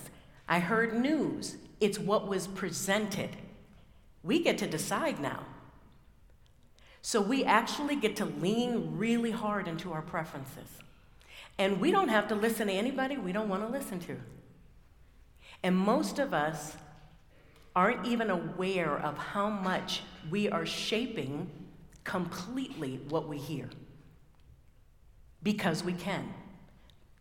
I 0.48 0.60
heard 0.60 0.94
news. 0.94 1.56
It's 1.80 1.98
what 1.98 2.28
was 2.28 2.46
presented. 2.46 3.30
We 4.22 4.40
get 4.40 4.56
to 4.58 4.68
decide 4.68 5.18
now. 5.18 5.44
So 7.00 7.20
we 7.20 7.42
actually 7.42 7.96
get 7.96 8.14
to 8.18 8.24
lean 8.24 8.96
really 8.96 9.32
hard 9.32 9.66
into 9.66 9.92
our 9.92 10.02
preferences. 10.02 10.68
And 11.58 11.80
we 11.80 11.90
don't 11.90 12.08
have 12.08 12.28
to 12.28 12.36
listen 12.36 12.68
to 12.68 12.72
anybody 12.72 13.16
we 13.16 13.32
don't 13.32 13.48
want 13.48 13.66
to 13.66 13.68
listen 13.68 13.98
to. 13.98 14.16
And 15.64 15.76
most 15.76 16.20
of 16.20 16.32
us 16.32 16.76
aren't 17.74 18.06
even 18.06 18.30
aware 18.30 18.96
of 18.96 19.18
how 19.18 19.50
much 19.50 20.02
we 20.30 20.48
are 20.48 20.64
shaping 20.64 21.50
completely 22.04 23.00
what 23.08 23.28
we 23.28 23.38
hear 23.38 23.68
because 25.42 25.82
we 25.82 25.92
can. 25.92 26.32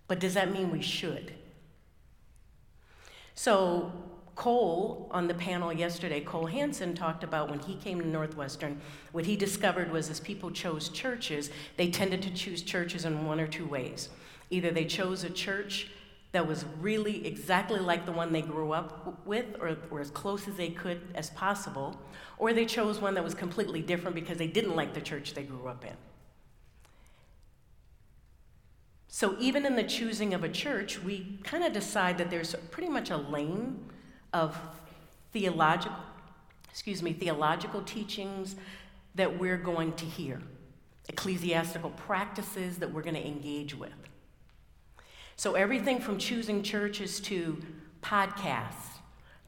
But 0.07 0.19
does 0.19 0.33
that 0.33 0.51
mean 0.51 0.71
we 0.71 0.81
should? 0.81 1.33
So, 3.33 3.91
Cole 4.35 5.07
on 5.11 5.27
the 5.27 5.33
panel 5.33 5.71
yesterday, 5.71 6.21
Cole 6.21 6.47
Hansen 6.47 6.95
talked 6.95 7.23
about 7.23 7.49
when 7.49 7.59
he 7.59 7.75
came 7.75 7.99
to 7.99 8.07
Northwestern, 8.07 8.81
what 9.11 9.25
he 9.25 9.35
discovered 9.35 9.91
was 9.91 10.09
as 10.09 10.19
people 10.19 10.51
chose 10.51 10.89
churches, 10.89 11.51
they 11.77 11.89
tended 11.89 12.21
to 12.23 12.33
choose 12.33 12.61
churches 12.61 13.05
in 13.05 13.25
one 13.25 13.39
or 13.39 13.47
two 13.47 13.65
ways. 13.65 14.09
Either 14.49 14.71
they 14.71 14.85
chose 14.85 15.23
a 15.23 15.29
church 15.29 15.89
that 16.31 16.47
was 16.47 16.65
really 16.79 17.27
exactly 17.27 17.79
like 17.79 18.05
the 18.05 18.11
one 18.11 18.31
they 18.31 18.41
grew 18.41 18.71
up 18.71 19.25
with 19.25 19.45
or, 19.59 19.77
or 19.89 19.99
as 19.99 20.09
close 20.11 20.47
as 20.47 20.55
they 20.55 20.69
could 20.69 21.01
as 21.13 21.29
possible, 21.31 21.99
or 22.37 22.53
they 22.53 22.65
chose 22.65 22.99
one 22.99 23.13
that 23.13 23.23
was 23.23 23.35
completely 23.35 23.81
different 23.81 24.15
because 24.15 24.37
they 24.37 24.47
didn't 24.47 24.75
like 24.75 24.93
the 24.93 25.01
church 25.01 25.33
they 25.33 25.43
grew 25.43 25.67
up 25.67 25.83
in. 25.85 25.93
So 29.13 29.35
even 29.39 29.65
in 29.65 29.75
the 29.75 29.83
choosing 29.83 30.33
of 30.33 30.45
a 30.45 30.49
church, 30.49 31.03
we 31.03 31.37
kind 31.43 31.65
of 31.65 31.73
decide 31.73 32.17
that 32.17 32.29
there's 32.29 32.55
pretty 32.71 32.87
much 32.87 33.09
a 33.09 33.17
lane 33.17 33.77
of 34.31 34.57
theological, 35.33 35.97
excuse 36.69 37.03
me, 37.03 37.11
theological 37.11 37.81
teachings 37.81 38.55
that 39.15 39.37
we're 39.37 39.57
going 39.57 39.91
to 39.93 40.05
hear, 40.05 40.41
ecclesiastical 41.09 41.89
practices 41.89 42.77
that 42.77 42.93
we're 42.93 43.01
going 43.01 43.15
to 43.15 43.27
engage 43.27 43.75
with. 43.75 43.91
So 45.35 45.55
everything 45.55 45.99
from 45.99 46.17
choosing 46.17 46.63
churches 46.63 47.19
to 47.19 47.61
podcasts, 48.01 48.99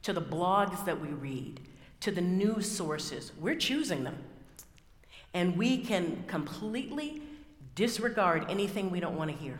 to 0.02 0.12
the 0.12 0.20
blogs 0.20 0.84
that 0.84 1.00
we 1.00 1.08
read, 1.08 1.60
to 2.00 2.10
the 2.10 2.20
news 2.20 2.70
sources, 2.70 3.32
we're 3.40 3.56
choosing 3.56 4.04
them. 4.04 4.18
And 5.32 5.56
we 5.56 5.78
can 5.78 6.24
completely 6.26 7.22
disregard 7.74 8.46
anything 8.48 8.90
we 8.90 9.00
don't 9.00 9.16
want 9.16 9.30
to 9.30 9.36
hear. 9.36 9.58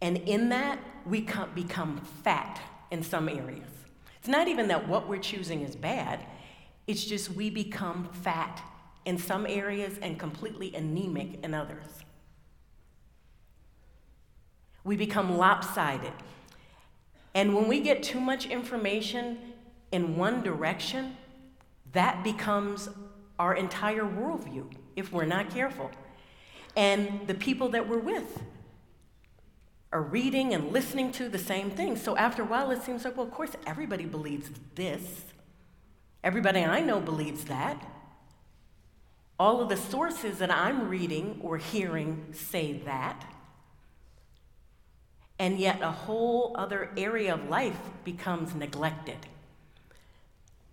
And 0.00 0.16
in 0.16 0.48
that, 0.50 0.78
we 1.04 1.26
become 1.54 2.00
fat 2.22 2.60
in 2.90 3.02
some 3.02 3.28
areas. 3.28 3.70
It's 4.18 4.28
not 4.28 4.48
even 4.48 4.68
that 4.68 4.88
what 4.88 5.08
we're 5.08 5.18
choosing 5.18 5.62
is 5.62 5.76
bad, 5.76 6.24
it's 6.86 7.04
just 7.04 7.32
we 7.32 7.50
become 7.50 8.08
fat 8.22 8.62
in 9.04 9.18
some 9.18 9.46
areas 9.46 9.98
and 10.00 10.18
completely 10.18 10.74
anemic 10.74 11.42
in 11.44 11.54
others. 11.54 11.86
We 14.84 14.96
become 14.96 15.36
lopsided. 15.36 16.12
And 17.34 17.54
when 17.54 17.68
we 17.68 17.80
get 17.80 18.02
too 18.02 18.20
much 18.20 18.46
information 18.46 19.38
in 19.92 20.16
one 20.16 20.42
direction, 20.42 21.16
that 21.92 22.24
becomes 22.24 22.88
our 23.38 23.54
entire 23.54 24.04
worldview 24.04 24.72
if 24.96 25.12
we're 25.12 25.26
not 25.26 25.50
careful 25.50 25.90
and 26.78 27.26
the 27.26 27.34
people 27.34 27.70
that 27.70 27.88
we're 27.88 27.98
with 27.98 28.40
are 29.92 30.00
reading 30.00 30.54
and 30.54 30.72
listening 30.72 31.10
to 31.10 31.28
the 31.28 31.38
same 31.38 31.72
thing. 31.72 31.96
So 31.96 32.16
after 32.16 32.42
a 32.42 32.44
while, 32.44 32.70
it 32.70 32.84
seems 32.84 33.04
like, 33.04 33.16
well, 33.16 33.26
of 33.26 33.32
course, 33.32 33.50
everybody 33.66 34.04
believes 34.04 34.48
this. 34.76 35.02
Everybody 36.22 36.62
I 36.62 36.78
know 36.80 37.00
believes 37.00 37.46
that. 37.46 37.84
All 39.40 39.60
of 39.60 39.68
the 39.68 39.76
sources 39.76 40.38
that 40.38 40.52
I'm 40.52 40.88
reading 40.88 41.40
or 41.42 41.56
hearing 41.56 42.26
say 42.32 42.74
that. 42.84 43.24
And 45.40 45.58
yet, 45.58 45.82
a 45.82 45.90
whole 45.90 46.54
other 46.56 46.90
area 46.96 47.34
of 47.34 47.48
life 47.48 47.78
becomes 48.04 48.54
neglected. 48.54 49.26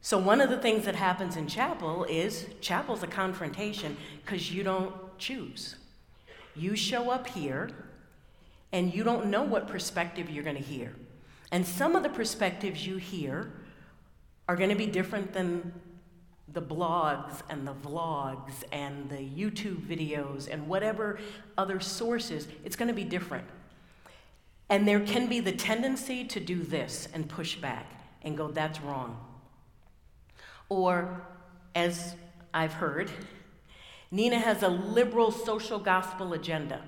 So, 0.01 0.19
one 0.19 0.39
of 0.39 0.51
the 0.51 0.57
things 0.57 0.85
that 0.85 0.95
happens 0.95 1.35
in 1.35 1.47
chapel 1.47 2.03
is 2.03 2.45
chapel's 2.61 3.01
a 3.01 3.07
confrontation 3.07 3.97
because 4.23 4.51
you 4.51 4.63
don't 4.63 4.93
choose. 5.17 5.77
You 6.55 6.75
show 6.75 7.09
up 7.09 7.27
here 7.27 7.69
and 8.71 8.93
you 8.93 9.03
don't 9.03 9.27
know 9.27 9.43
what 9.43 9.67
perspective 9.67 10.29
you're 10.29 10.43
going 10.43 10.55
to 10.55 10.61
hear. 10.61 10.95
And 11.51 11.65
some 11.65 11.95
of 11.95 12.03
the 12.03 12.09
perspectives 12.09 12.85
you 12.85 12.97
hear 12.97 13.51
are 14.47 14.55
going 14.55 14.69
to 14.69 14.75
be 14.75 14.87
different 14.87 15.33
than 15.33 15.73
the 16.51 16.61
blogs 16.61 17.41
and 17.49 17.67
the 17.67 17.73
vlogs 17.73 18.63
and 18.71 19.09
the 19.09 19.17
YouTube 19.17 19.85
videos 19.85 20.47
and 20.51 20.67
whatever 20.67 21.19
other 21.57 21.79
sources. 21.79 22.47
It's 22.63 22.75
going 22.75 22.87
to 22.87 22.93
be 22.93 23.03
different. 23.03 23.45
And 24.69 24.87
there 24.87 24.99
can 24.99 25.27
be 25.27 25.39
the 25.39 25.51
tendency 25.51 26.23
to 26.25 26.39
do 26.39 26.61
this 26.63 27.07
and 27.13 27.27
push 27.27 27.55
back 27.55 27.91
and 28.21 28.35
go, 28.35 28.49
that's 28.49 28.81
wrong. 28.81 29.19
Or, 30.69 31.21
as 31.75 32.15
I've 32.53 32.73
heard, 32.73 33.11
Nina 34.11 34.39
has 34.39 34.63
a 34.63 34.67
liberal 34.67 35.31
social 35.31 35.79
gospel 35.79 36.33
agenda. 36.33 36.81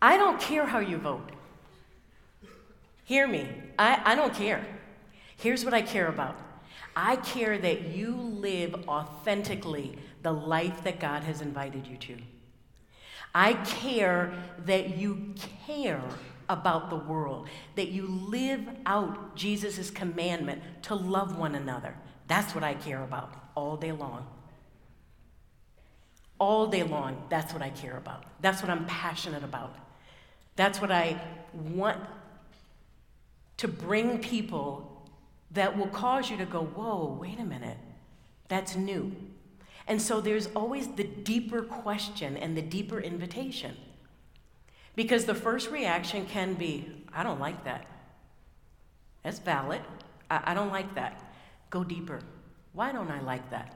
I 0.00 0.16
don't 0.16 0.40
care 0.40 0.66
how 0.66 0.80
you 0.80 0.98
vote. 0.98 1.30
Hear 3.04 3.26
me. 3.26 3.48
I, 3.78 4.00
I 4.04 4.14
don't 4.14 4.34
care. 4.34 4.64
Here's 5.36 5.64
what 5.64 5.74
I 5.74 5.82
care 5.82 6.08
about 6.08 6.38
I 6.96 7.16
care 7.16 7.58
that 7.58 7.88
you 7.88 8.14
live 8.14 8.88
authentically 8.88 9.98
the 10.22 10.32
life 10.32 10.84
that 10.84 11.00
God 11.00 11.22
has 11.24 11.40
invited 11.40 11.86
you 11.86 11.96
to. 11.96 12.16
I 13.34 13.54
care 13.54 14.32
that 14.64 14.96
you 14.96 15.34
care 15.66 16.02
about 16.48 16.90
the 16.90 16.96
world, 16.96 17.48
that 17.74 17.88
you 17.88 18.06
live 18.06 18.68
out 18.86 19.34
Jesus' 19.34 19.90
commandment 19.90 20.62
to 20.82 20.94
love 20.94 21.36
one 21.36 21.54
another. 21.54 21.94
That's 22.26 22.54
what 22.54 22.64
I 22.64 22.74
care 22.74 23.02
about 23.02 23.32
all 23.54 23.76
day 23.76 23.92
long. 23.92 24.26
All 26.38 26.66
day 26.66 26.82
long, 26.82 27.22
that's 27.28 27.52
what 27.52 27.62
I 27.62 27.70
care 27.70 27.96
about. 27.96 28.24
That's 28.40 28.60
what 28.60 28.70
I'm 28.70 28.86
passionate 28.86 29.44
about. 29.44 29.74
That's 30.56 30.80
what 30.80 30.90
I 30.90 31.20
want 31.52 31.98
to 33.58 33.68
bring 33.68 34.18
people 34.18 34.90
that 35.52 35.76
will 35.76 35.86
cause 35.86 36.30
you 36.30 36.36
to 36.36 36.44
go, 36.44 36.64
whoa, 36.64 37.16
wait 37.20 37.38
a 37.38 37.44
minute, 37.44 37.78
that's 38.48 38.74
new. 38.74 39.14
And 39.86 40.00
so 40.00 40.20
there's 40.20 40.48
always 40.56 40.88
the 40.88 41.04
deeper 41.04 41.62
question 41.62 42.36
and 42.36 42.56
the 42.56 42.62
deeper 42.62 43.00
invitation. 43.00 43.76
Because 44.96 45.24
the 45.24 45.34
first 45.34 45.70
reaction 45.70 46.26
can 46.26 46.54
be, 46.54 47.04
I 47.12 47.22
don't 47.22 47.40
like 47.40 47.64
that. 47.64 47.86
That's 49.22 49.38
valid. 49.38 49.82
I, 50.30 50.42
I 50.46 50.54
don't 50.54 50.70
like 50.70 50.94
that. 50.94 51.20
Go 51.70 51.84
deeper. 51.84 52.20
Why 52.72 52.92
don't 52.92 53.10
I 53.10 53.20
like 53.20 53.50
that? 53.50 53.74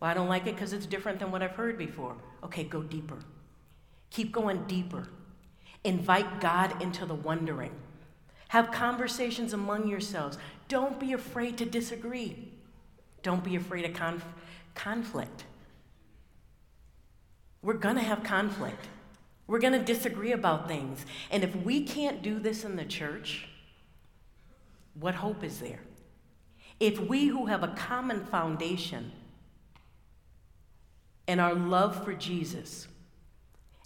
Well, 0.00 0.10
I 0.10 0.14
don't 0.14 0.28
like 0.28 0.46
it 0.46 0.54
because 0.54 0.72
it's 0.72 0.86
different 0.86 1.18
than 1.18 1.30
what 1.30 1.42
I've 1.42 1.52
heard 1.52 1.78
before. 1.78 2.16
Okay, 2.42 2.64
go 2.64 2.82
deeper. 2.82 3.18
Keep 4.10 4.32
going 4.32 4.64
deeper. 4.64 5.08
Invite 5.84 6.40
God 6.40 6.82
into 6.82 7.06
the 7.06 7.14
wondering. 7.14 7.72
Have 8.48 8.70
conversations 8.70 9.52
among 9.52 9.88
yourselves. 9.88 10.38
Don't 10.68 11.00
be 11.00 11.12
afraid 11.12 11.56
to 11.58 11.64
disagree. 11.64 12.52
Don't 13.22 13.42
be 13.42 13.56
afraid 13.56 13.84
of 13.84 13.94
conf- 13.94 14.24
conflict. 14.74 15.44
We're 17.62 17.74
going 17.74 17.96
to 17.96 18.02
have 18.02 18.22
conflict. 18.22 18.88
We're 19.46 19.60
going 19.60 19.72
to 19.72 19.84
disagree 19.84 20.32
about 20.32 20.68
things. 20.68 21.04
And 21.30 21.44
if 21.44 21.54
we 21.56 21.84
can't 21.84 22.22
do 22.22 22.38
this 22.38 22.64
in 22.64 22.76
the 22.76 22.84
church, 22.84 23.48
what 24.94 25.14
hope 25.14 25.44
is 25.44 25.60
there? 25.60 25.80
If 26.82 26.98
we 26.98 27.28
who 27.28 27.46
have 27.46 27.62
a 27.62 27.68
common 27.68 28.24
foundation 28.24 29.12
and 31.28 31.40
our 31.40 31.54
love 31.54 32.04
for 32.04 32.12
Jesus 32.12 32.88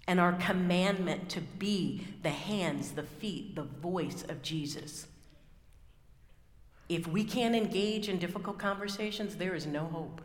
and 0.07 0.19
our 0.19 0.33
commandment 0.33 1.29
to 1.29 1.41
be 1.41 2.07
the 2.23 2.31
hands, 2.31 2.93
the 2.93 3.03
feet, 3.03 3.55
the 3.55 3.61
voice 3.61 4.23
of 4.27 4.41
Jesus. 4.41 5.05
If 6.89 7.05
we 7.05 7.23
can't 7.23 7.55
engage 7.55 8.09
in 8.09 8.17
difficult 8.17 8.57
conversations, 8.57 9.35
there 9.35 9.53
is 9.53 9.67
no 9.67 9.85
hope. 9.85 10.19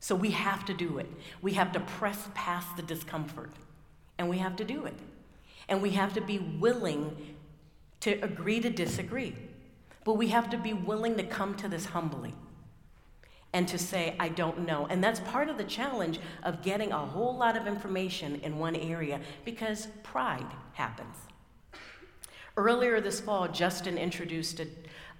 So 0.00 0.16
we 0.16 0.32
have 0.32 0.64
to 0.64 0.74
do 0.74 0.98
it. 0.98 1.12
We 1.42 1.52
have 1.52 1.70
to 1.70 1.78
press 1.78 2.28
past 2.34 2.74
the 2.74 2.82
discomfort, 2.82 3.52
and 4.18 4.28
we 4.28 4.38
have 4.38 4.56
to 4.56 4.64
do 4.64 4.84
it. 4.84 4.98
And 5.68 5.80
we 5.80 5.90
have 5.90 6.12
to 6.14 6.20
be 6.20 6.40
willing 6.40 7.36
to 8.00 8.14
agree 8.24 8.58
to 8.58 8.68
disagree. 8.68 9.36
But 10.06 10.14
we 10.14 10.28
have 10.28 10.48
to 10.50 10.56
be 10.56 10.72
willing 10.72 11.16
to 11.16 11.24
come 11.24 11.56
to 11.56 11.68
this 11.68 11.86
humbly 11.86 12.32
and 13.52 13.66
to 13.66 13.76
say, 13.76 14.14
I 14.20 14.28
don't 14.28 14.60
know. 14.60 14.86
And 14.86 15.02
that's 15.02 15.18
part 15.18 15.48
of 15.48 15.58
the 15.58 15.64
challenge 15.64 16.20
of 16.44 16.62
getting 16.62 16.92
a 16.92 17.04
whole 17.04 17.36
lot 17.36 17.56
of 17.56 17.66
information 17.66 18.36
in 18.36 18.56
one 18.60 18.76
area 18.76 19.20
because 19.44 19.88
pride 20.04 20.46
happens. 20.74 21.16
Earlier 22.56 23.00
this 23.00 23.18
fall, 23.18 23.48
Justin 23.48 23.98
introduced 23.98 24.60
a, 24.60 24.68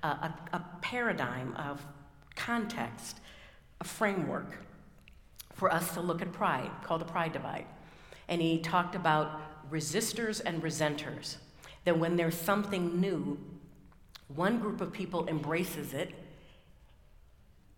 a, 0.05 0.33
a 0.53 0.65
paradigm 0.83 1.57
of 1.57 1.85
context, 2.37 3.19
a 3.81 3.85
framework 3.85 4.57
for 5.53 5.73
us 5.73 5.95
to 5.95 6.01
look 6.01 6.23
at 6.23 6.33
pride 6.33 6.71
called 6.85 7.01
the 7.01 7.07
pride 7.07 7.33
divide. 7.33 7.67
And 8.29 8.41
he 8.41 8.61
talked 8.61 8.95
about 8.95 9.69
resistors 9.69 10.41
and 10.47 10.63
resenters. 10.63 11.39
That 11.85 11.99
when 11.99 12.15
there's 12.15 12.37
something 12.37 13.01
new, 13.01 13.37
one 14.29 14.59
group 14.59 14.81
of 14.81 14.93
people 14.93 15.29
embraces 15.29 15.95
it 15.95 16.15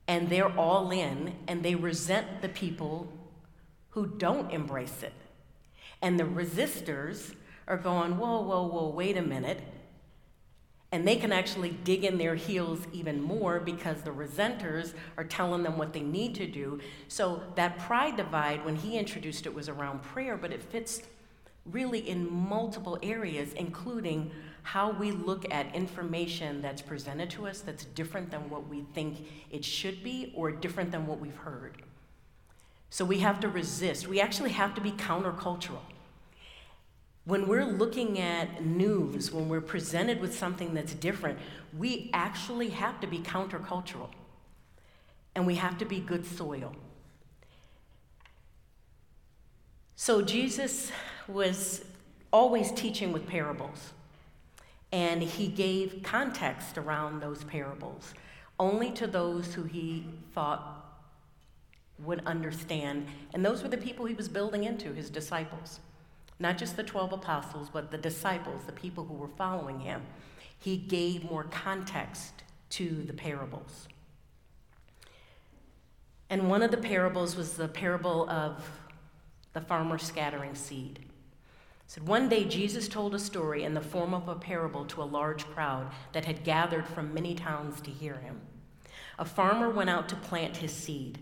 and 0.07 0.31
they're 0.31 0.57
all 0.57 0.91
in 0.91 1.35
and 1.47 1.63
they 1.63 1.75
resent 1.75 2.41
the 2.41 2.49
people 2.49 3.13
who 3.91 4.07
don't 4.07 4.51
embrace 4.51 5.03
it. 5.03 5.13
And 6.01 6.19
the 6.19 6.25
resistors 6.25 7.35
are 7.67 7.77
going, 7.77 8.17
whoa, 8.17 8.41
whoa, 8.41 8.67
whoa, 8.67 8.89
wait 8.89 9.17
a 9.17 9.23
minute. 9.23 9.61
And 10.91 11.07
they 11.07 11.17
can 11.17 11.33
actually 11.33 11.71
dig 11.85 12.05
in 12.05 12.17
their 12.17 12.35
heels 12.35 12.81
even 12.95 13.21
more 13.21 13.61
because 13.61 14.01
the 14.01 14.11
resenters 14.11 14.95
are 15.19 15.25
telling 15.25 15.63
them 15.63 15.77
what 15.77 15.93
they 15.93 16.01
need 16.01 16.35
to 16.37 16.47
do. 16.47 16.81
So 17.09 17.43
that 17.57 17.79
pride 17.79 18.17
divide, 18.17 18.65
when 18.65 18.77
he 18.77 18.97
introduced 18.97 19.45
it, 19.45 19.55
was 19.55 19.69
around 19.69 20.03
prayer, 20.03 20.39
but 20.39 20.51
it 20.51 20.63
fits 20.63 21.03
really 21.71 22.09
in 22.09 22.31
multiple 22.33 22.99
areas, 23.03 23.53
including 23.55 24.31
how 24.63 24.91
we 24.91 25.11
look 25.13 25.51
at 25.51 25.75
information 25.75 26.61
that's 26.61 26.83
presented 26.83 27.31
to 27.31 27.47
us 27.47 27.61
that's 27.61 27.85
different 27.87 28.31
than 28.31 28.51
what 28.51 28.69
we 28.69 28.85
think 28.93 29.27
it 29.51 29.65
should 29.65 30.03
be 30.03 30.33
or 30.37 30.51
different 30.51 30.91
than 30.91 31.07
what 31.07 31.19
we've 31.19 31.37
heard. 31.37 31.83
So 32.91 33.05
we 33.05 33.21
have 33.21 33.41
to 33.41 33.49
resist. 33.49 34.09
We 34.09 34.21
actually 34.21 34.51
have 34.51 34.75
to 34.75 34.81
be 34.81 34.93
countercultural. 34.93 35.81
When 37.25 37.47
we're 37.47 37.67
looking 37.67 38.19
at 38.19 38.65
news, 38.65 39.31
when 39.31 39.49
we're 39.49 39.61
presented 39.61 40.21
with 40.21 40.37
something 40.37 40.73
that's 40.73 40.95
different, 40.95 41.39
we 41.77 42.11
actually 42.15 42.71
have 42.71 43.01
to 43.01 43.07
be 43.07 43.19
countercultural. 43.19 44.09
And 45.35 45.47
we 45.47 45.57
have 45.57 45.79
to 45.79 45.85
be 45.85 46.01
good 46.01 46.25
soil. 46.25 46.75
So 50.01 50.23
Jesus 50.23 50.93
was 51.27 51.85
always 52.33 52.71
teaching 52.71 53.11
with 53.11 53.27
parables. 53.27 53.95
And 54.93 55.21
he 55.21 55.49
gave 55.49 56.05
context 56.05 56.79
around 56.79 57.21
those 57.21 57.43
parables 57.43 58.15
only 58.61 58.93
to 58.93 59.09
those 59.09 59.55
who 59.55 59.65
he 59.65 60.07
thought 60.35 61.03
would 61.99 62.25
understand. 62.27 63.09
And 63.35 63.45
those 63.45 63.65
were 63.65 63.69
the 63.69 63.77
people 63.77 64.07
he 64.07 64.15
was 64.15 64.29
building 64.29 64.63
into, 64.63 64.95
his 64.95 65.11
disciples. 65.11 65.81
Not 66.39 66.59
just 66.59 66.77
the 66.77 66.85
12 66.85 67.15
apostles, 67.15 67.69
but 67.69 67.91
the 67.91 67.99
disciples, 67.99 68.63
the 68.67 68.73
people 68.73 69.05
who 69.05 69.15
were 69.15 69.31
following 69.37 69.81
him. 69.81 70.03
He 70.61 70.77
gave 70.77 71.29
more 71.29 71.43
context 71.43 72.45
to 72.71 73.03
the 73.03 73.15
parables. 73.15 73.89
And 76.31 76.49
one 76.49 76.63
of 76.63 76.71
the 76.71 76.77
parables 76.77 77.35
was 77.35 77.55
the 77.55 77.67
parable 77.67 78.31
of 78.31 78.63
the 79.59 79.64
farmer 79.64 79.99
scattering 79.99 80.55
seed 80.55 81.01
said 81.88 82.07
one 82.07 82.29
day 82.29 82.44
Jesus 82.44 82.87
told 82.87 83.12
a 83.12 83.18
story 83.18 83.64
in 83.64 83.75
the 83.75 83.81
form 83.81 84.14
of 84.14 84.29
a 84.29 84.37
parable 84.37 84.85
to 84.85 85.03
a 85.03 85.12
large 85.18 85.44
crowd 85.47 85.90
that 86.12 86.27
had 86.27 86.44
gathered 86.44 86.87
from 86.87 87.12
many 87.12 87.35
towns 87.35 87.81
to 87.81 87.90
hear 87.90 88.18
him. 88.18 88.40
A 89.18 89.25
farmer 89.25 89.68
went 89.68 89.90
out 89.90 90.09
to 90.11 90.14
plant 90.14 90.59
his 90.59 90.73
seed. 90.73 91.18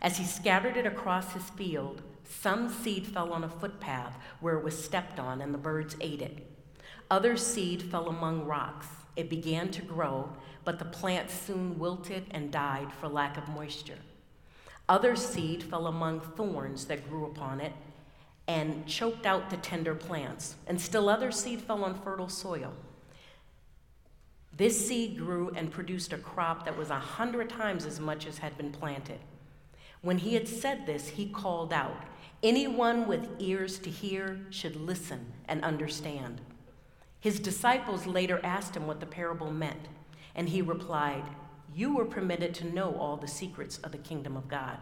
As 0.00 0.18
he 0.18 0.24
scattered 0.24 0.76
it 0.76 0.86
across 0.86 1.32
his 1.32 1.50
field, 1.50 2.02
some 2.22 2.68
seed 2.68 3.08
fell 3.08 3.32
on 3.32 3.42
a 3.42 3.48
footpath 3.48 4.18
where 4.38 4.56
it 4.56 4.62
was 4.62 4.80
stepped 4.80 5.18
on 5.18 5.40
and 5.40 5.52
the 5.52 5.58
birds 5.58 5.96
ate 6.00 6.22
it. 6.22 6.46
Other 7.10 7.36
seed 7.36 7.82
fell 7.82 8.08
among 8.08 8.46
rocks. 8.46 8.86
It 9.16 9.28
began 9.28 9.72
to 9.72 9.82
grow, 9.82 10.28
but 10.64 10.78
the 10.78 10.84
plant 10.84 11.28
soon 11.28 11.76
wilted 11.80 12.26
and 12.30 12.52
died 12.52 12.92
for 12.92 13.08
lack 13.08 13.36
of 13.36 13.48
moisture. 13.48 13.98
Other 14.88 15.16
seed 15.16 15.62
fell 15.62 15.86
among 15.86 16.20
thorns 16.20 16.86
that 16.86 17.08
grew 17.08 17.26
upon 17.26 17.60
it 17.60 17.72
and 18.46 18.86
choked 18.86 19.24
out 19.24 19.48
the 19.48 19.56
tender 19.56 19.94
plants, 19.94 20.56
and 20.66 20.78
still 20.78 21.08
other 21.08 21.32
seed 21.32 21.62
fell 21.62 21.82
on 21.84 21.98
fertile 22.02 22.28
soil. 22.28 22.74
This 24.56 24.86
seed 24.86 25.16
grew 25.18 25.50
and 25.56 25.70
produced 25.70 26.12
a 26.12 26.18
crop 26.18 26.64
that 26.64 26.76
was 26.76 26.90
a 26.90 26.98
hundred 26.98 27.48
times 27.48 27.86
as 27.86 27.98
much 27.98 28.26
as 28.26 28.38
had 28.38 28.56
been 28.58 28.70
planted. 28.70 29.18
When 30.02 30.18
he 30.18 30.34
had 30.34 30.46
said 30.46 30.86
this, 30.86 31.08
he 31.08 31.26
called 31.26 31.72
out, 31.72 32.04
Anyone 32.42 33.06
with 33.06 33.26
ears 33.38 33.78
to 33.78 33.90
hear 33.90 34.38
should 34.50 34.76
listen 34.76 35.32
and 35.48 35.64
understand. 35.64 36.42
His 37.20 37.40
disciples 37.40 38.06
later 38.06 38.38
asked 38.44 38.76
him 38.76 38.86
what 38.86 39.00
the 39.00 39.06
parable 39.06 39.50
meant, 39.50 39.88
and 40.34 40.50
he 40.50 40.60
replied, 40.60 41.24
You 41.74 41.96
were 41.96 42.04
permitted 42.04 42.54
to 42.54 42.72
know 42.72 42.94
all 42.94 43.16
the 43.16 43.26
secrets 43.26 43.78
of 43.78 43.90
the 43.90 43.98
kingdom 43.98 44.36
of 44.36 44.48
God. 44.48 44.78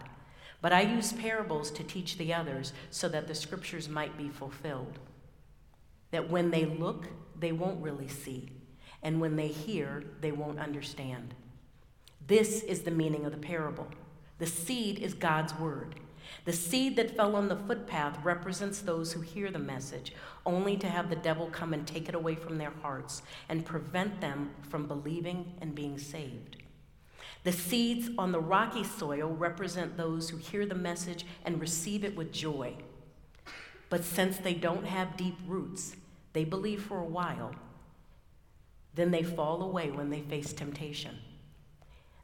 But 0.60 0.72
I 0.72 0.82
use 0.82 1.12
parables 1.12 1.70
to 1.72 1.82
teach 1.82 2.18
the 2.18 2.34
others 2.34 2.74
so 2.90 3.08
that 3.08 3.26
the 3.26 3.34
scriptures 3.34 3.88
might 3.88 4.18
be 4.18 4.28
fulfilled. 4.28 4.98
That 6.10 6.28
when 6.28 6.50
they 6.50 6.66
look, 6.66 7.08
they 7.38 7.52
won't 7.52 7.82
really 7.82 8.08
see, 8.08 8.52
and 9.02 9.20
when 9.20 9.36
they 9.36 9.48
hear, 9.48 10.04
they 10.20 10.32
won't 10.32 10.60
understand. 10.60 11.34
This 12.26 12.62
is 12.62 12.82
the 12.82 12.90
meaning 12.90 13.24
of 13.24 13.32
the 13.32 13.38
parable. 13.38 13.88
The 14.38 14.46
seed 14.46 14.98
is 14.98 15.14
God's 15.14 15.58
word. 15.58 15.96
The 16.44 16.52
seed 16.52 16.96
that 16.96 17.16
fell 17.16 17.34
on 17.34 17.48
the 17.48 17.56
footpath 17.56 18.22
represents 18.22 18.80
those 18.80 19.12
who 19.12 19.20
hear 19.20 19.50
the 19.50 19.58
message, 19.58 20.12
only 20.46 20.76
to 20.76 20.88
have 20.88 21.10
the 21.10 21.16
devil 21.16 21.48
come 21.50 21.72
and 21.72 21.86
take 21.86 22.08
it 22.08 22.14
away 22.14 22.34
from 22.34 22.58
their 22.58 22.72
hearts 22.82 23.22
and 23.48 23.64
prevent 23.64 24.20
them 24.20 24.50
from 24.68 24.86
believing 24.86 25.54
and 25.60 25.74
being 25.74 25.98
saved. 25.98 26.61
The 27.44 27.52
seeds 27.52 28.08
on 28.18 28.30
the 28.30 28.40
rocky 28.40 28.84
soil 28.84 29.28
represent 29.28 29.96
those 29.96 30.30
who 30.30 30.36
hear 30.36 30.64
the 30.64 30.74
message 30.74 31.26
and 31.44 31.60
receive 31.60 32.04
it 32.04 32.16
with 32.16 32.32
joy. 32.32 32.74
But 33.90 34.04
since 34.04 34.38
they 34.38 34.54
don't 34.54 34.86
have 34.86 35.16
deep 35.16 35.36
roots, 35.46 35.96
they 36.32 36.44
believe 36.44 36.82
for 36.82 36.98
a 36.98 37.04
while, 37.04 37.54
then 38.94 39.10
they 39.10 39.22
fall 39.22 39.62
away 39.62 39.90
when 39.90 40.10
they 40.10 40.20
face 40.20 40.52
temptation. 40.52 41.18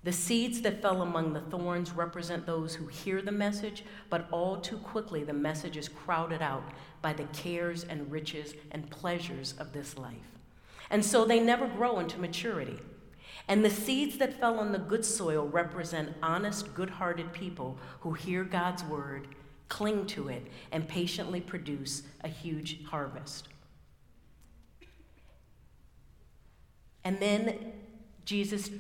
The 0.04 0.12
seeds 0.12 0.61
that 0.62 0.81
fell 0.81 1.02
among 1.02 1.33
the 1.33 1.40
thorns 1.40 1.92
represent 1.92 2.46
those 2.46 2.76
who 2.76 2.87
hear 2.87 3.20
the 3.20 3.33
message, 3.33 3.85
but 4.09 4.28
all 4.31 4.59
too 4.61 4.78
quickly 4.78 5.24
the 5.24 5.33
message 5.33 5.76
is 5.76 5.88
crowded 5.88 6.40
out 6.40 6.64
by 7.02 7.12
the 7.12 7.24
cares 7.24 7.85
and 7.85 8.11
riches 8.11 8.54
and 8.70 8.88
pleasures 8.90 9.54
of 9.59 9.72
this 9.72 9.98
life. 9.98 10.14
And 10.90 11.04
so 11.04 11.24
they 11.24 11.40
never 11.40 11.66
grow 11.66 11.98
into 11.98 12.20
maturity. 12.20 12.78
And 13.48 13.64
the 13.64 13.70
seeds 13.70 14.18
that 14.18 14.38
fell 14.38 14.61
on 14.61 14.72
the 14.72 14.78
good 14.78 15.04
soil 15.04 15.48
represent 15.48 16.14
honest, 16.22 16.74
good 16.74 16.90
hearted 16.90 17.32
people 17.32 17.78
who 18.00 18.12
hear 18.12 18.44
God's 18.44 18.84
word, 18.84 19.26
cling 19.70 20.06
to 20.08 20.28
it, 20.28 20.46
and 20.70 20.87
patiently 20.87 21.40
produce 21.40 22.02
a 22.22 22.28
huge 22.28 22.84
harvest. 22.84 23.48
And 27.04 27.18
then 27.20 27.72
Jesus 28.26 28.70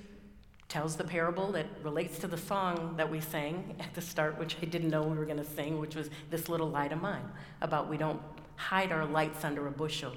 tells 0.68 0.96
the 0.96 1.04
parable 1.04 1.50
that 1.52 1.66
relates 1.82 2.18
to 2.18 2.26
the 2.26 2.36
song 2.36 2.94
that 2.98 3.10
we 3.10 3.20
sang 3.20 3.74
at 3.80 3.94
the 3.94 4.02
start, 4.02 4.38
which 4.38 4.54
I 4.60 4.66
didn't 4.66 4.90
know 4.90 5.02
we 5.02 5.16
were 5.16 5.24
going 5.24 5.38
to 5.38 5.44
sing, 5.44 5.78
which 5.80 5.94
was 5.94 6.10
This 6.30 6.50
Little 6.50 6.68
Light 6.68 6.92
of 6.92 7.00
Mine, 7.00 7.24
about 7.62 7.88
we 7.88 7.96
don't 7.96 8.20
hide 8.56 8.92
our 8.92 9.06
lights 9.06 9.44
under 9.44 9.66
a 9.66 9.70
bushel. 9.70 10.12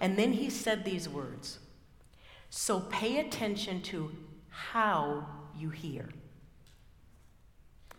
And 0.00 0.18
then 0.18 0.34
he 0.34 0.50
said 0.50 0.84
these 0.84 1.08
words 1.08 1.58
So 2.56 2.78
pay 2.78 3.18
attention 3.18 3.82
to 3.82 4.12
how 4.48 5.26
you 5.58 5.70
hear. 5.70 6.08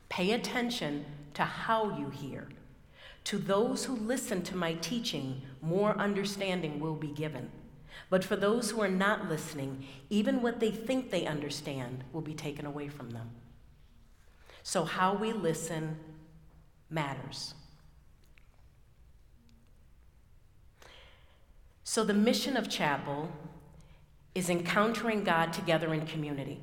Pay 0.08 0.32
attention 0.32 1.04
to 1.34 1.44
how 1.44 2.00
you 2.00 2.10
hear. 2.10 2.48
To 3.26 3.38
those 3.38 3.84
who 3.84 3.98
listen 3.98 4.44
to 4.44 4.56
my 4.56 4.76
teaching, 4.76 5.42
more 5.62 5.98
understanding 5.98 6.80
will 6.80 6.96
be 6.96 7.10
given. 7.10 7.52
But 8.10 8.24
for 8.24 8.38
those 8.38 8.72
who 8.72 8.82
are 8.82 8.88
not 8.88 9.28
listening, 9.28 9.86
even 10.10 10.42
what 10.42 10.62
they 10.62 10.72
think 10.72 11.12
they 11.12 11.26
understand 11.26 12.06
will 12.14 12.22
be 12.22 12.34
taken 12.34 12.66
away 12.66 12.88
from 12.88 13.10
them. 13.10 13.32
So, 14.64 14.86
how 14.86 15.16
we 15.16 15.34
listen 15.34 15.98
matters. 16.90 17.56
So, 21.84 22.06
the 22.06 22.14
mission 22.14 22.56
of 22.56 22.70
chapel 22.70 23.30
is 24.36 24.50
encountering 24.50 25.24
God 25.24 25.54
together 25.54 25.94
in 25.94 26.06
community. 26.06 26.60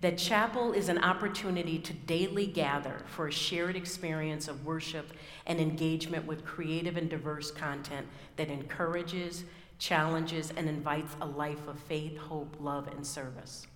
That 0.00 0.18
chapel 0.18 0.72
is 0.72 0.88
an 0.88 0.98
opportunity 0.98 1.78
to 1.78 1.92
daily 1.92 2.46
gather 2.46 3.02
for 3.06 3.28
a 3.28 3.32
shared 3.32 3.74
experience 3.74 4.46
of 4.46 4.64
worship 4.64 5.12
and 5.46 5.60
engagement 5.60 6.26
with 6.26 6.44
creative 6.44 6.96
and 6.96 7.08
diverse 7.08 7.50
content 7.50 8.06
that 8.36 8.50
encourages, 8.50 9.44
challenges, 9.78 10.52
and 10.56 10.68
invites 10.68 11.16
a 11.20 11.26
life 11.26 11.66
of 11.66 11.80
faith, 11.80 12.16
hope, 12.16 12.56
love, 12.60 12.86
and 12.88 13.04
service. 13.04 13.66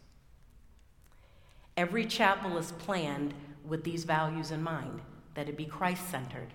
Every 1.77 2.05
chapel 2.05 2.59
is 2.59 2.73
planned 2.73 3.35
with 3.67 3.83
these 3.83 4.05
values 4.05 4.51
in 4.51 4.63
mind 4.63 5.01
that 5.35 5.49
it 5.49 5.57
be 5.57 5.65
Christ 5.65 6.09
centered, 6.11 6.53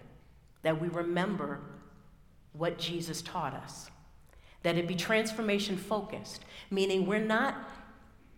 that 0.62 0.80
we 0.80 0.88
remember 0.90 1.60
what 2.54 2.78
Jesus 2.78 3.22
taught 3.22 3.54
us, 3.54 3.90
that 4.68 4.78
it 4.78 4.86
be 4.86 4.96
transformation 4.96 5.78
focused, 5.78 6.44
meaning 6.70 7.06
we're 7.06 7.24
not 7.24 7.56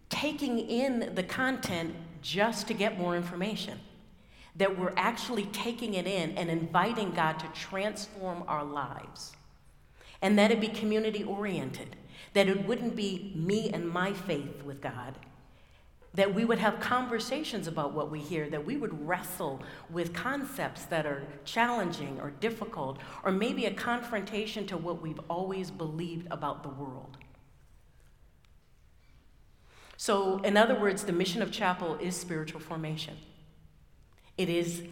taking 0.09 0.59
in 0.59 1.15
the 1.15 1.23
content 1.23 1.95
just 2.21 2.67
to 2.67 2.73
get 2.75 2.99
more 2.99 3.15
information, 3.15 3.79
that 4.55 4.77
we're 4.77 4.93
actually 4.95 5.45
taking 5.45 5.95
it 5.95 6.05
in 6.05 6.37
and 6.37 6.51
inviting 6.51 7.09
God 7.13 7.39
to 7.39 7.47
transform 7.47 8.43
our 8.47 8.63
lives 8.63 9.31
and 10.21 10.37
that 10.37 10.51
it 10.51 10.61
be 10.61 10.67
community 10.67 11.23
oriented, 11.23 11.95
that 12.33 12.47
it 12.47 12.67
wouldn't 12.67 12.95
be 12.95 13.33
me 13.35 13.71
and 13.71 13.89
my 13.89 14.13
faith 14.13 14.61
with 14.63 14.81
God, 14.81 15.15
that 16.13 16.33
we 16.33 16.43
would 16.43 16.57
have 16.57 16.79
conversations 16.79 17.67
about 17.67 17.93
what 17.93 18.09
we 18.09 18.19
hear, 18.19 18.49
that 18.49 18.65
we 18.65 18.77
would 18.77 19.07
wrestle 19.07 19.61
with 19.89 20.13
concepts 20.13 20.85
that 20.85 21.05
are 21.05 21.23
challenging 21.45 22.19
or 22.19 22.31
difficult, 22.31 22.97
or 23.23 23.31
maybe 23.31 23.65
a 23.65 23.73
confrontation 23.73 24.65
to 24.67 24.77
what 24.77 25.01
we've 25.01 25.19
always 25.29 25.69
believed 25.69 26.27
about 26.31 26.63
the 26.63 26.69
world. 26.69 27.17
So, 29.97 30.39
in 30.39 30.57
other 30.57 30.79
words, 30.79 31.03
the 31.03 31.11
mission 31.11 31.41
of 31.41 31.51
chapel 31.51 31.95
is 31.95 32.15
spiritual 32.15 32.61
formation. 32.61 33.17
It 34.37 34.49
is 34.49 34.83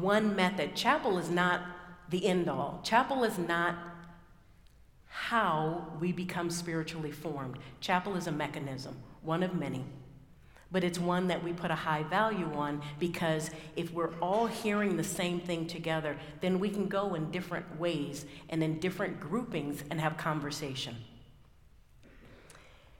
one 0.00 0.34
method. 0.34 0.74
Chapel 0.74 1.18
is 1.18 1.28
not 1.28 1.60
the 2.08 2.26
end 2.26 2.48
all, 2.48 2.80
chapel 2.82 3.24
is 3.24 3.38
not 3.38 3.76
how 5.06 5.86
we 6.00 6.12
become 6.12 6.50
spiritually 6.50 7.10
formed. 7.10 7.58
Chapel 7.80 8.16
is 8.16 8.26
a 8.26 8.32
mechanism, 8.32 8.96
one 9.22 9.42
of 9.42 9.54
many, 9.54 9.84
but 10.74 10.82
it's 10.82 10.98
one 10.98 11.28
that 11.28 11.44
we 11.44 11.52
put 11.52 11.70
a 11.70 11.76
high 11.76 12.02
value 12.02 12.52
on 12.54 12.82
because 12.98 13.52
if 13.76 13.92
we're 13.92 14.12
all 14.20 14.48
hearing 14.48 14.96
the 14.96 15.04
same 15.04 15.38
thing 15.38 15.68
together, 15.68 16.16
then 16.40 16.58
we 16.58 16.68
can 16.68 16.88
go 16.88 17.14
in 17.14 17.30
different 17.30 17.78
ways 17.78 18.26
and 18.48 18.60
in 18.60 18.80
different 18.80 19.20
groupings 19.20 19.84
and 19.88 20.00
have 20.00 20.16
conversation. 20.16 20.96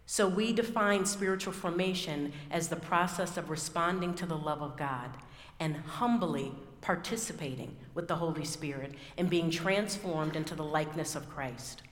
So 0.07 0.29
we 0.29 0.53
define 0.53 1.05
spiritual 1.05 1.53
formation 1.53 2.33
as 2.49 2.69
the 2.69 2.77
process 2.77 3.37
of 3.37 3.51
responding 3.51 4.15
to 4.15 4.27
the 4.27 4.39
love 4.39 4.63
of 4.63 4.77
God 4.77 5.11
and 5.59 5.77
humbly 5.77 6.53
participating 6.81 7.75
with 7.93 8.07
the 8.07 8.15
Holy 8.15 8.45
Spirit 8.45 8.95
and 9.19 9.29
being 9.29 9.51
transformed 9.51 10.37
into 10.37 10.55
the 10.55 10.63
likeness 10.63 11.17
of 11.17 11.29
Christ. 11.29 11.83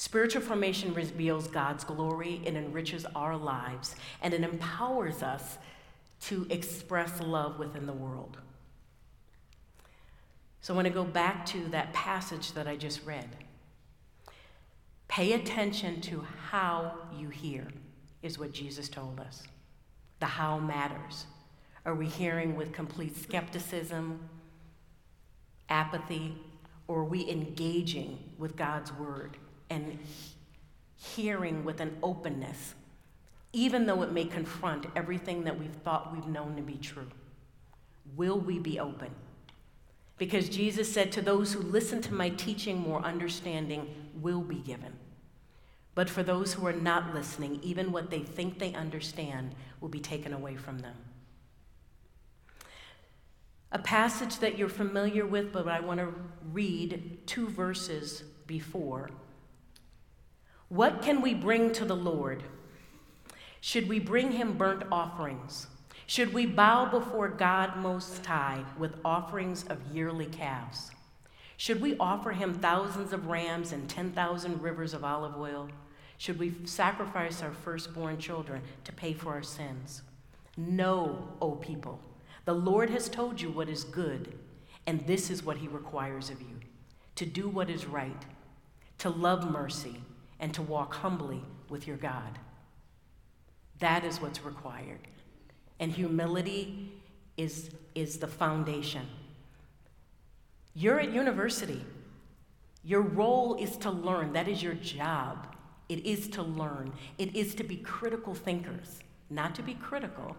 Spiritual 0.00 0.40
formation 0.40 0.94
reveals 0.94 1.46
God's 1.46 1.84
glory, 1.84 2.40
it 2.46 2.54
enriches 2.54 3.04
our 3.14 3.36
lives, 3.36 3.96
and 4.22 4.32
it 4.32 4.40
empowers 4.40 5.22
us 5.22 5.58
to 6.22 6.46
express 6.48 7.20
love 7.20 7.58
within 7.58 7.84
the 7.84 7.92
world. 7.92 8.38
So 10.62 10.72
I 10.72 10.76
want 10.76 10.88
to 10.88 10.94
go 10.94 11.04
back 11.04 11.44
to 11.48 11.66
that 11.66 11.92
passage 11.92 12.52
that 12.52 12.66
I 12.66 12.76
just 12.76 13.04
read. 13.04 13.28
Pay 15.06 15.34
attention 15.34 16.00
to 16.00 16.24
how 16.48 16.94
you 17.14 17.28
hear, 17.28 17.66
is 18.22 18.38
what 18.38 18.52
Jesus 18.52 18.88
told 18.88 19.20
us. 19.20 19.42
The 20.18 20.24
how 20.24 20.58
matters. 20.58 21.26
Are 21.84 21.94
we 21.94 22.06
hearing 22.06 22.56
with 22.56 22.72
complete 22.72 23.18
skepticism, 23.18 24.30
apathy, 25.68 26.38
or 26.88 27.00
are 27.00 27.04
we 27.04 27.28
engaging 27.28 28.18
with 28.38 28.56
God's 28.56 28.94
word? 28.94 29.36
And 29.70 29.98
hearing 30.96 31.64
with 31.64 31.80
an 31.80 31.96
openness, 32.02 32.74
even 33.52 33.86
though 33.86 34.02
it 34.02 34.12
may 34.12 34.24
confront 34.24 34.86
everything 34.94 35.44
that 35.44 35.58
we've 35.58 35.74
thought 35.84 36.12
we've 36.12 36.26
known 36.26 36.56
to 36.56 36.62
be 36.62 36.76
true. 36.76 37.08
Will 38.16 38.38
we 38.38 38.58
be 38.58 38.78
open? 38.78 39.10
Because 40.18 40.50
Jesus 40.50 40.92
said, 40.92 41.12
To 41.12 41.22
those 41.22 41.52
who 41.52 41.60
listen 41.60 42.02
to 42.02 42.14
my 42.14 42.28
teaching, 42.28 42.78
more 42.78 43.00
understanding 43.00 43.88
will 44.20 44.42
be 44.42 44.56
given. 44.56 44.92
But 45.94 46.10
for 46.10 46.22
those 46.22 46.54
who 46.54 46.66
are 46.66 46.72
not 46.72 47.14
listening, 47.14 47.60
even 47.62 47.92
what 47.92 48.10
they 48.10 48.20
think 48.20 48.58
they 48.58 48.74
understand 48.74 49.54
will 49.80 49.88
be 49.88 50.00
taken 50.00 50.32
away 50.32 50.56
from 50.56 50.78
them. 50.80 50.94
A 53.72 53.78
passage 53.78 54.38
that 54.40 54.58
you're 54.58 54.68
familiar 54.68 55.26
with, 55.26 55.52
but 55.52 55.68
I 55.68 55.80
want 55.80 56.00
to 56.00 56.12
read 56.52 57.20
two 57.26 57.48
verses 57.48 58.22
before 58.46 59.10
what 60.70 61.02
can 61.02 61.20
we 61.20 61.34
bring 61.34 61.72
to 61.72 61.84
the 61.84 61.96
Lord? 61.96 62.44
Should 63.60 63.88
we 63.88 63.98
bring 63.98 64.32
him 64.32 64.56
burnt 64.56 64.84
offerings? 64.90 65.66
Should 66.06 66.32
we 66.32 66.46
bow 66.46 66.86
before 66.86 67.28
God 67.28 67.76
Most 67.76 68.24
High 68.24 68.64
with 68.78 68.96
offerings 69.04 69.64
of 69.64 69.78
yearly 69.92 70.26
calves? 70.26 70.92
Should 71.56 71.80
we 71.80 71.96
offer 71.98 72.30
him 72.30 72.54
thousands 72.54 73.12
of 73.12 73.26
rams 73.26 73.72
and 73.72 73.88
10,000 73.88 74.62
rivers 74.62 74.94
of 74.94 75.04
olive 75.04 75.36
oil? 75.36 75.68
Should 76.18 76.38
we 76.38 76.54
sacrifice 76.64 77.42
our 77.42 77.52
firstborn 77.52 78.18
children 78.18 78.62
to 78.84 78.92
pay 78.92 79.12
for 79.12 79.32
our 79.32 79.42
sins? 79.42 80.02
No, 80.56 81.28
O 81.42 81.52
people. 81.52 82.00
The 82.44 82.54
Lord 82.54 82.90
has 82.90 83.08
told 83.08 83.40
you 83.40 83.50
what 83.50 83.68
is 83.68 83.84
good, 83.84 84.38
and 84.86 85.06
this 85.06 85.30
is 85.30 85.42
what 85.42 85.58
he 85.58 85.68
requires 85.68 86.30
of 86.30 86.40
you 86.40 86.60
to 87.16 87.26
do 87.26 87.48
what 87.48 87.68
is 87.68 87.84
right, 87.84 88.24
to 88.98 89.10
love 89.10 89.50
mercy, 89.50 90.00
and 90.40 90.52
to 90.54 90.62
walk 90.62 90.94
humbly 90.94 91.42
with 91.68 91.86
your 91.86 91.96
God. 91.96 92.38
That 93.78 94.04
is 94.04 94.20
what's 94.20 94.44
required. 94.44 95.06
And 95.78 95.92
humility 95.92 96.92
is, 97.36 97.70
is 97.94 98.18
the 98.18 98.26
foundation. 98.26 99.06
You're 100.74 101.00
at 101.00 101.12
university. 101.12 101.84
Your 102.84 103.02
role 103.02 103.54
is 103.56 103.76
to 103.78 103.90
learn. 103.90 104.32
That 104.32 104.48
is 104.48 104.62
your 104.62 104.74
job. 104.74 105.54
It 105.88 106.04
is 106.06 106.28
to 106.28 106.42
learn. 106.42 106.92
It 107.18 107.34
is 107.34 107.54
to 107.56 107.64
be 107.64 107.76
critical 107.76 108.34
thinkers, 108.34 109.00
not 109.28 109.54
to 109.56 109.62
be 109.62 109.74
critical, 109.74 110.36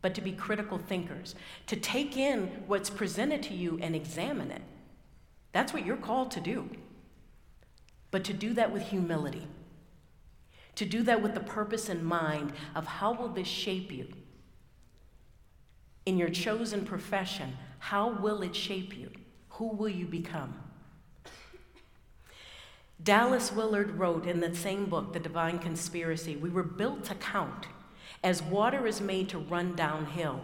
but 0.00 0.14
to 0.14 0.20
be 0.20 0.32
critical 0.32 0.78
thinkers, 0.78 1.34
to 1.66 1.76
take 1.76 2.16
in 2.16 2.46
what's 2.66 2.90
presented 2.90 3.42
to 3.44 3.54
you 3.54 3.78
and 3.82 3.94
examine 3.94 4.50
it. 4.50 4.62
That's 5.52 5.72
what 5.72 5.86
you're 5.86 5.96
called 5.96 6.30
to 6.32 6.40
do. 6.40 6.68
But 8.14 8.22
to 8.26 8.32
do 8.32 8.54
that 8.54 8.70
with 8.70 8.84
humility, 8.84 9.44
to 10.76 10.84
do 10.84 11.02
that 11.02 11.20
with 11.20 11.34
the 11.34 11.40
purpose 11.40 11.88
in 11.88 12.04
mind 12.04 12.52
of 12.76 12.86
how 12.86 13.12
will 13.12 13.26
this 13.26 13.48
shape 13.48 13.90
you? 13.90 14.06
In 16.06 16.16
your 16.16 16.28
chosen 16.28 16.84
profession, 16.84 17.56
how 17.80 18.10
will 18.10 18.42
it 18.42 18.54
shape 18.54 18.96
you? 18.96 19.10
Who 19.48 19.66
will 19.70 19.88
you 19.88 20.06
become? 20.06 20.54
Dallas 23.02 23.50
Willard 23.50 23.98
wrote 23.98 24.28
in 24.28 24.38
that 24.42 24.54
same 24.54 24.84
book, 24.84 25.12
The 25.12 25.18
Divine 25.18 25.58
Conspiracy, 25.58 26.36
we 26.36 26.50
were 26.50 26.62
built 26.62 27.02
to 27.06 27.16
count. 27.16 27.66
As 28.22 28.44
water 28.44 28.86
is 28.86 29.00
made 29.00 29.28
to 29.30 29.38
run 29.40 29.74
downhill, 29.74 30.40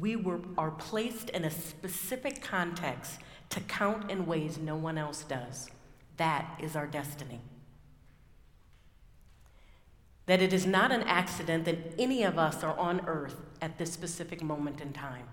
we 0.00 0.16
were, 0.16 0.40
are 0.56 0.70
placed 0.70 1.28
in 1.28 1.44
a 1.44 1.50
specific 1.50 2.40
context 2.40 3.18
to 3.50 3.60
count 3.60 4.10
in 4.10 4.24
ways 4.24 4.56
no 4.56 4.74
one 4.74 4.96
else 4.96 5.22
does. 5.24 5.70
That 6.20 6.60
is 6.62 6.76
our 6.76 6.86
destiny. 6.86 7.40
That 10.26 10.42
it 10.42 10.52
is 10.52 10.66
not 10.66 10.92
an 10.92 11.00
accident 11.04 11.64
that 11.64 11.94
any 11.98 12.24
of 12.24 12.38
us 12.38 12.62
are 12.62 12.78
on 12.78 13.00
earth 13.06 13.36
at 13.62 13.78
this 13.78 13.90
specific 13.90 14.42
moment 14.42 14.82
in 14.82 14.92
time. 14.92 15.28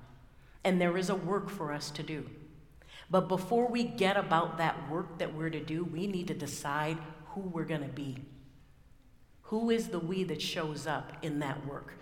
And 0.63 0.80
there 0.80 0.95
is 0.97 1.10
a 1.10 1.15
work 1.15 1.50
for 1.50 1.73
us 1.73 1.91
to 1.91 2.04
do. 2.04 2.30
But 3.12 3.28
before 3.28 3.67
we 3.67 3.84
get 3.84 4.15
about 4.15 4.58
that 4.60 4.89
work 4.89 5.17
that 5.17 5.36
we're 5.36 5.50
to 5.50 5.60
do, 5.60 5.84
we 5.84 6.08
need 6.08 6.30
to 6.30 6.34
decide 6.34 6.97
who 7.32 7.41
we're 7.41 7.65
going 7.65 7.84
to 7.84 7.89
be. 7.89 8.19
Who 9.41 9.69
is 9.69 9.89
the 9.89 10.00
we 10.00 10.23
that 10.23 10.41
shows 10.41 10.88
up 10.88 11.17
in 11.21 11.39
that 11.39 11.67
work? 11.67 11.95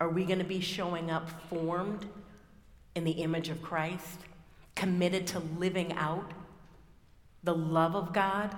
Are 0.00 0.08
we 0.08 0.24
going 0.24 0.38
to 0.38 0.44
be 0.46 0.60
showing 0.60 1.10
up 1.10 1.28
formed 1.50 2.06
in 2.94 3.04
the 3.04 3.12
image 3.12 3.50
of 3.50 3.60
Christ, 3.60 4.20
committed 4.74 5.26
to 5.26 5.38
living 5.58 5.92
out 5.92 6.32
the 7.46 7.54
love 7.54 7.94
of 7.94 8.12
God 8.12 8.54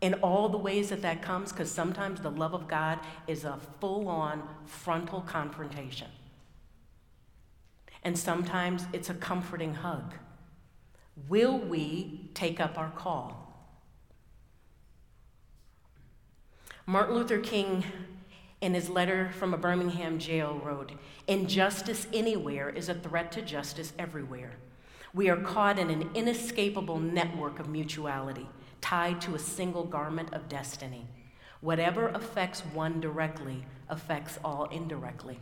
in 0.00 0.14
all 0.14 0.48
the 0.48 0.58
ways 0.58 0.90
that 0.90 1.00
that 1.02 1.22
comes? 1.22 1.52
Because 1.52 1.70
sometimes 1.70 2.20
the 2.20 2.30
love 2.30 2.52
of 2.52 2.68
God 2.68 2.98
is 3.26 3.44
a 3.44 3.58
full 3.80 4.08
on 4.08 4.42
frontal 4.66 5.22
confrontation. 5.22 6.08
And 8.02 8.18
sometimes 8.18 8.84
it's 8.92 9.08
a 9.08 9.14
comforting 9.14 9.74
hug. 9.74 10.14
Will 11.28 11.56
we 11.56 12.30
take 12.34 12.58
up 12.58 12.76
our 12.76 12.90
call? 12.90 13.38
Martin 16.84 17.14
Luther 17.14 17.38
King, 17.38 17.84
in 18.60 18.74
his 18.74 18.88
letter 18.88 19.30
from 19.38 19.54
a 19.54 19.56
Birmingham 19.56 20.18
jail, 20.18 20.60
wrote 20.64 20.90
Injustice 21.28 22.08
anywhere 22.12 22.68
is 22.68 22.88
a 22.88 22.94
threat 22.94 23.30
to 23.32 23.42
justice 23.42 23.92
everywhere. 24.00 24.56
We 25.14 25.28
are 25.28 25.36
caught 25.36 25.78
in 25.78 25.90
an 25.90 26.10
inescapable 26.14 26.98
network 26.98 27.58
of 27.58 27.68
mutuality, 27.68 28.48
tied 28.80 29.20
to 29.22 29.34
a 29.34 29.38
single 29.38 29.84
garment 29.84 30.32
of 30.32 30.48
destiny. 30.48 31.06
Whatever 31.60 32.08
affects 32.08 32.60
one 32.60 33.00
directly 33.00 33.64
affects 33.88 34.38
all 34.44 34.64
indirectly. 34.64 35.38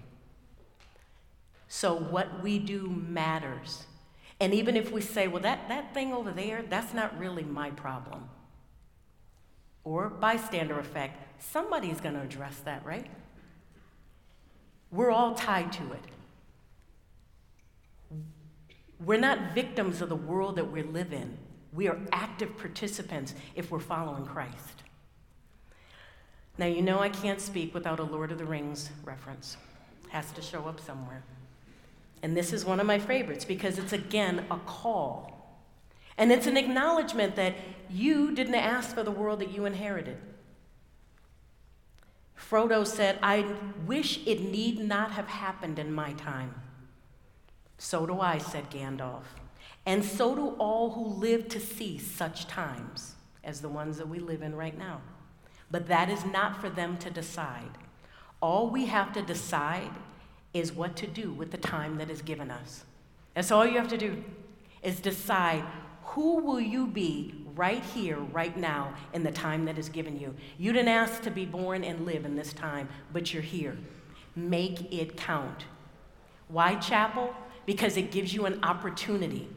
So, 1.68 1.94
what 1.94 2.42
we 2.42 2.58
do 2.58 2.88
matters. 2.88 3.84
And 4.40 4.52
even 4.52 4.76
if 4.76 4.90
we 4.90 5.00
say, 5.00 5.28
well, 5.28 5.42
that, 5.42 5.68
that 5.68 5.94
thing 5.94 6.12
over 6.12 6.32
there, 6.32 6.62
that's 6.68 6.92
not 6.92 7.16
really 7.18 7.44
my 7.44 7.70
problem. 7.70 8.28
Or 9.84 10.10
bystander 10.10 10.80
effect, 10.80 11.42
somebody's 11.42 12.00
going 12.00 12.16
to 12.16 12.22
address 12.22 12.58
that, 12.64 12.84
right? 12.84 13.06
We're 14.90 15.10
all 15.10 15.34
tied 15.34 15.72
to 15.74 15.92
it. 15.92 16.04
We're 19.04 19.18
not 19.18 19.54
victims 19.54 20.02
of 20.02 20.08
the 20.08 20.16
world 20.16 20.56
that 20.56 20.70
we 20.70 20.82
live 20.82 21.12
in. 21.12 21.36
We 21.72 21.88
are 21.88 21.98
active 22.12 22.56
participants 22.58 23.34
if 23.54 23.70
we're 23.70 23.78
following 23.78 24.26
Christ. 24.26 24.82
Now, 26.58 26.66
you 26.66 26.82
know 26.82 26.98
I 26.98 27.08
can't 27.08 27.40
speak 27.40 27.72
without 27.72 28.00
a 28.00 28.04
Lord 28.04 28.32
of 28.32 28.38
the 28.38 28.44
Rings 28.44 28.90
reference. 29.04 29.56
Has 30.10 30.30
to 30.32 30.42
show 30.42 30.66
up 30.66 30.80
somewhere. 30.80 31.22
And 32.22 32.36
this 32.36 32.52
is 32.52 32.64
one 32.64 32.80
of 32.80 32.86
my 32.86 32.98
favorites 32.98 33.44
because 33.44 33.78
it's 33.78 33.94
again 33.94 34.44
a 34.50 34.58
call. 34.58 35.58
And 36.18 36.30
it's 36.30 36.46
an 36.46 36.58
acknowledgement 36.58 37.36
that 37.36 37.54
you 37.88 38.34
didn't 38.34 38.54
ask 38.54 38.94
for 38.94 39.02
the 39.02 39.10
world 39.10 39.38
that 39.38 39.52
you 39.52 39.64
inherited. 39.64 40.18
Frodo 42.38 42.86
said, 42.86 43.18
I 43.22 43.46
wish 43.86 44.26
it 44.26 44.40
need 44.42 44.80
not 44.80 45.12
have 45.12 45.28
happened 45.28 45.78
in 45.78 45.92
my 45.92 46.12
time. 46.14 46.54
So 47.80 48.04
do 48.04 48.20
I, 48.20 48.36
said 48.36 48.70
Gandalf. 48.70 49.22
And 49.86 50.04
so 50.04 50.34
do 50.34 50.48
all 50.58 50.90
who 50.90 51.18
live 51.18 51.48
to 51.48 51.58
see 51.58 51.96
such 51.96 52.46
times 52.46 53.14
as 53.42 53.62
the 53.62 53.70
ones 53.70 53.96
that 53.96 54.06
we 54.06 54.18
live 54.18 54.42
in 54.42 54.54
right 54.54 54.76
now. 54.76 55.00
But 55.70 55.88
that 55.88 56.10
is 56.10 56.26
not 56.26 56.60
for 56.60 56.68
them 56.68 56.98
to 56.98 57.10
decide. 57.10 57.70
All 58.42 58.68
we 58.68 58.84
have 58.84 59.14
to 59.14 59.22
decide 59.22 59.92
is 60.52 60.74
what 60.74 60.94
to 60.96 61.06
do 61.06 61.32
with 61.32 61.52
the 61.52 61.56
time 61.56 61.96
that 61.96 62.10
is 62.10 62.20
given 62.20 62.50
us. 62.50 62.84
That's 63.34 63.50
all 63.50 63.64
you 63.64 63.78
have 63.78 63.88
to 63.88 63.96
do 63.96 64.22
is 64.82 65.00
decide 65.00 65.64
who 66.02 66.36
will 66.36 66.60
you 66.60 66.86
be 66.86 67.34
right 67.54 67.82
here, 67.82 68.18
right 68.18 68.58
now, 68.58 68.92
in 69.14 69.22
the 69.22 69.32
time 69.32 69.64
that 69.64 69.78
is 69.78 69.88
given 69.88 70.20
you. 70.20 70.34
You 70.58 70.74
didn't 70.74 70.88
ask 70.88 71.22
to 71.22 71.30
be 71.30 71.46
born 71.46 71.82
and 71.84 72.04
live 72.04 72.26
in 72.26 72.36
this 72.36 72.52
time, 72.52 72.90
but 73.10 73.32
you're 73.32 73.42
here. 73.42 73.78
Make 74.36 74.92
it 74.92 75.16
count. 75.16 75.64
Why 76.48 76.74
chapel? 76.74 77.34
Because 77.70 77.96
it 77.96 78.10
gives 78.10 78.34
you 78.34 78.46
an 78.46 78.58
opportunity 78.64 79.48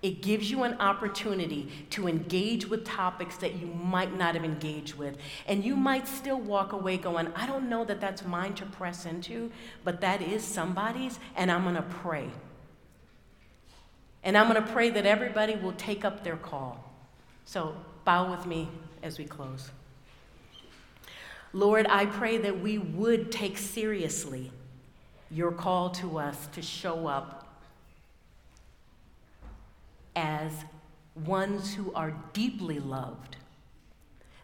it 0.00 0.22
gives 0.22 0.48
you 0.50 0.62
an 0.62 0.74
opportunity 0.74 1.68
to 1.90 2.06
engage 2.06 2.66
with 2.68 2.84
topics 2.84 3.36
that 3.38 3.56
you 3.56 3.66
might 3.66 4.16
not 4.16 4.34
have 4.34 4.44
engaged 4.44 4.94
with. 4.94 5.16
And 5.46 5.64
you 5.64 5.74
might 5.74 6.06
still 6.06 6.40
walk 6.40 6.72
away 6.72 6.98
going, 6.98 7.32
I 7.34 7.46
don't 7.46 7.68
know 7.68 7.84
that 7.84 8.00
that's 8.00 8.24
mine 8.24 8.54
to 8.54 8.66
press 8.66 9.06
into, 9.06 9.50
but 9.82 10.00
that 10.02 10.22
is 10.22 10.44
somebody's, 10.44 11.18
and 11.34 11.50
I'm 11.50 11.64
going 11.64 11.74
to 11.74 11.82
pray. 11.82 12.30
And 14.22 14.38
I'm 14.38 14.48
going 14.48 14.64
to 14.64 14.72
pray 14.72 14.90
that 14.90 15.04
everybody 15.04 15.56
will 15.56 15.72
take 15.72 16.04
up 16.04 16.22
their 16.22 16.36
call. 16.36 16.92
So 17.44 17.74
bow 18.04 18.30
with 18.30 18.46
me 18.46 18.68
as 19.02 19.18
we 19.18 19.24
close. 19.24 19.70
Lord, 21.52 21.88
I 21.88 22.06
pray 22.06 22.38
that 22.38 22.60
we 22.60 22.78
would 22.78 23.32
take 23.32 23.58
seriously 23.58 24.52
your 25.30 25.52
call 25.52 25.90
to 25.90 26.18
us 26.18 26.48
to 26.52 26.62
show 26.62 27.06
up 27.06 27.46
as 30.16 30.52
ones 31.26 31.74
who 31.74 31.92
are 31.94 32.14
deeply 32.32 32.78
loved. 32.78 33.36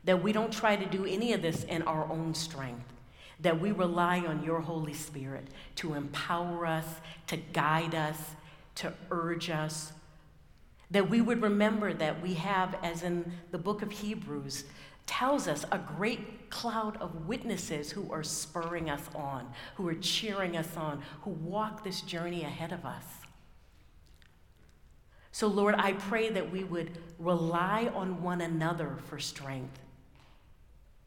That 0.05 0.23
we 0.23 0.33
don't 0.33 0.53
try 0.53 0.77
to 0.77 0.85
do 0.85 1.05
any 1.07 1.33
of 1.33 1.43
this 1.43 1.65
in 1.65 1.83
our 1.83 2.11
own 2.11 2.35
strength. 2.35 2.93
That 3.41 3.61
we 3.61 3.73
rely 3.73 4.21
on 4.21 4.45
your 4.45 4.61
Holy 4.61 4.93
Spirit 4.93 5.49
to 5.77 5.95
empower 5.95 6.67
us, 6.67 6.87
to 7.29 7.37
guide 7.37 7.95
us, 7.95 8.19
to 8.77 8.93
urge 9.11 9.51
us. 9.51 9.93
That 10.91 11.09
we 11.09 11.21
would 11.21 11.43
remember 11.43 11.93
that 11.95 12.23
we 12.23 12.35
have, 12.35 12.77
as 12.83 13.03
in 13.03 13.33
the 13.51 13.59
book 13.59 13.83
of 13.83 13.91
Hebrews, 13.91 14.65
tells 15.07 15.49
us 15.49 15.65
a 15.71 15.79
great 15.79 16.51
cloud 16.51 16.97
of 17.01 17.27
witnesses 17.27 17.91
who 17.91 18.11
are 18.13 18.23
spurring 18.23 18.89
us 18.89 19.03
on, 19.15 19.53
who 19.75 19.87
are 19.89 19.95
cheering 19.95 20.57
us 20.57 20.77
on, 20.77 21.03
who 21.23 21.31
walk 21.31 21.85
this 21.85 22.01
journey 22.01 22.43
ahead 22.43 22.73
of 22.73 22.85
us. 22.85 23.05
So, 25.33 25.49
Lord, 25.49 25.75
I 25.77 25.95
pray 25.95 26.31
that 26.31 26.53
we 26.53 26.63
would 26.65 26.97
rely 27.19 27.91
on 27.95 28.23
one 28.23 28.41
another 28.41 28.99
for 29.09 29.19
strength 29.19 29.81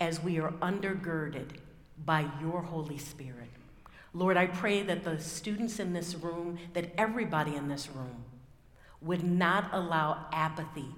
as 0.02 0.22
we 0.22 0.40
are 0.40 0.52
undergirded 0.54 1.52
by 2.06 2.30
your 2.42 2.62
Holy 2.62 2.98
Spirit. 2.98 3.50
Lord, 4.14 4.38
I 4.38 4.48
pray 4.48 4.84
that 4.84 5.04
the 5.04 5.20
students 5.20 5.80
in 5.80 5.94
this 5.94 6.14
room, 6.14 6.60
that 6.74 6.92
everybody 6.98 7.56
in 7.56 7.70
this 7.70 7.90
room, 7.90 8.26
would 9.02 9.24
not 9.24 9.70
allow 9.72 10.26
apathy 10.32 10.94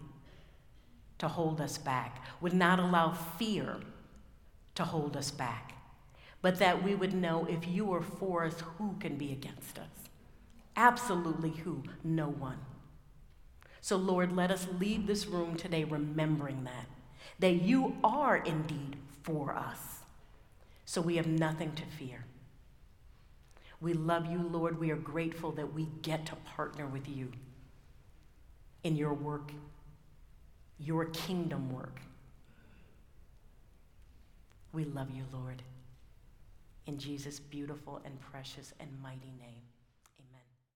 to 1.20 1.28
hold 1.28 1.62
us 1.62 1.78
back, 1.78 2.24
would 2.42 2.54
not 2.54 2.80
allow 2.80 3.12
fear 3.12 3.78
to 4.76 4.84
hold 4.84 5.16
us 5.16 5.32
back, 5.32 5.74
but 6.42 6.60
that 6.60 6.84
we 6.84 6.96
would 6.96 7.14
know 7.14 7.46
if 7.50 7.68
you 7.68 7.94
are 7.94 8.02
for 8.02 8.46
us, 8.46 8.62
who 8.78 8.96
can 9.00 9.18
be 9.18 9.32
against 9.32 9.78
us? 9.78 10.10
Absolutely 10.76 11.52
who? 11.52 11.84
No 12.04 12.28
one. 12.28 12.60
So, 13.82 13.96
Lord, 13.98 14.36
let 14.36 14.52
us 14.52 14.68
leave 14.80 15.08
this 15.08 15.28
room 15.28 15.56
today 15.56 15.84
remembering 15.84 16.64
that, 16.64 16.86
that 17.40 17.62
you 17.62 17.98
are 18.04 18.38
indeed 18.38 18.98
for 19.24 19.54
us. 19.54 20.00
So 20.86 21.02
we 21.02 21.18
have 21.18 21.28
nothing 21.28 21.74
to 21.74 21.84
fear. 21.86 22.26
We 23.82 23.94
love 23.94 24.26
you, 24.26 24.42
Lord. 24.42 24.80
We 24.80 24.92
are 24.92 24.98
grateful 24.98 25.52
that 25.52 25.74
we 25.74 25.88
get 26.02 26.26
to 26.28 26.36
partner 26.36 26.86
with 26.86 27.08
you 27.08 27.32
in 28.84 28.96
your 28.96 29.14
work, 29.14 29.52
your 30.80 31.06
kingdom 31.06 31.74
work. 31.74 32.00
We 34.72 34.86
love 34.86 35.10
you, 35.12 35.24
Lord. 35.34 35.62
In 36.86 36.98
Jesus' 36.98 37.40
beautiful 37.40 38.02
and 38.06 38.20
precious 38.20 38.74
and 38.80 38.90
mighty 39.02 39.34
name. 39.40 39.69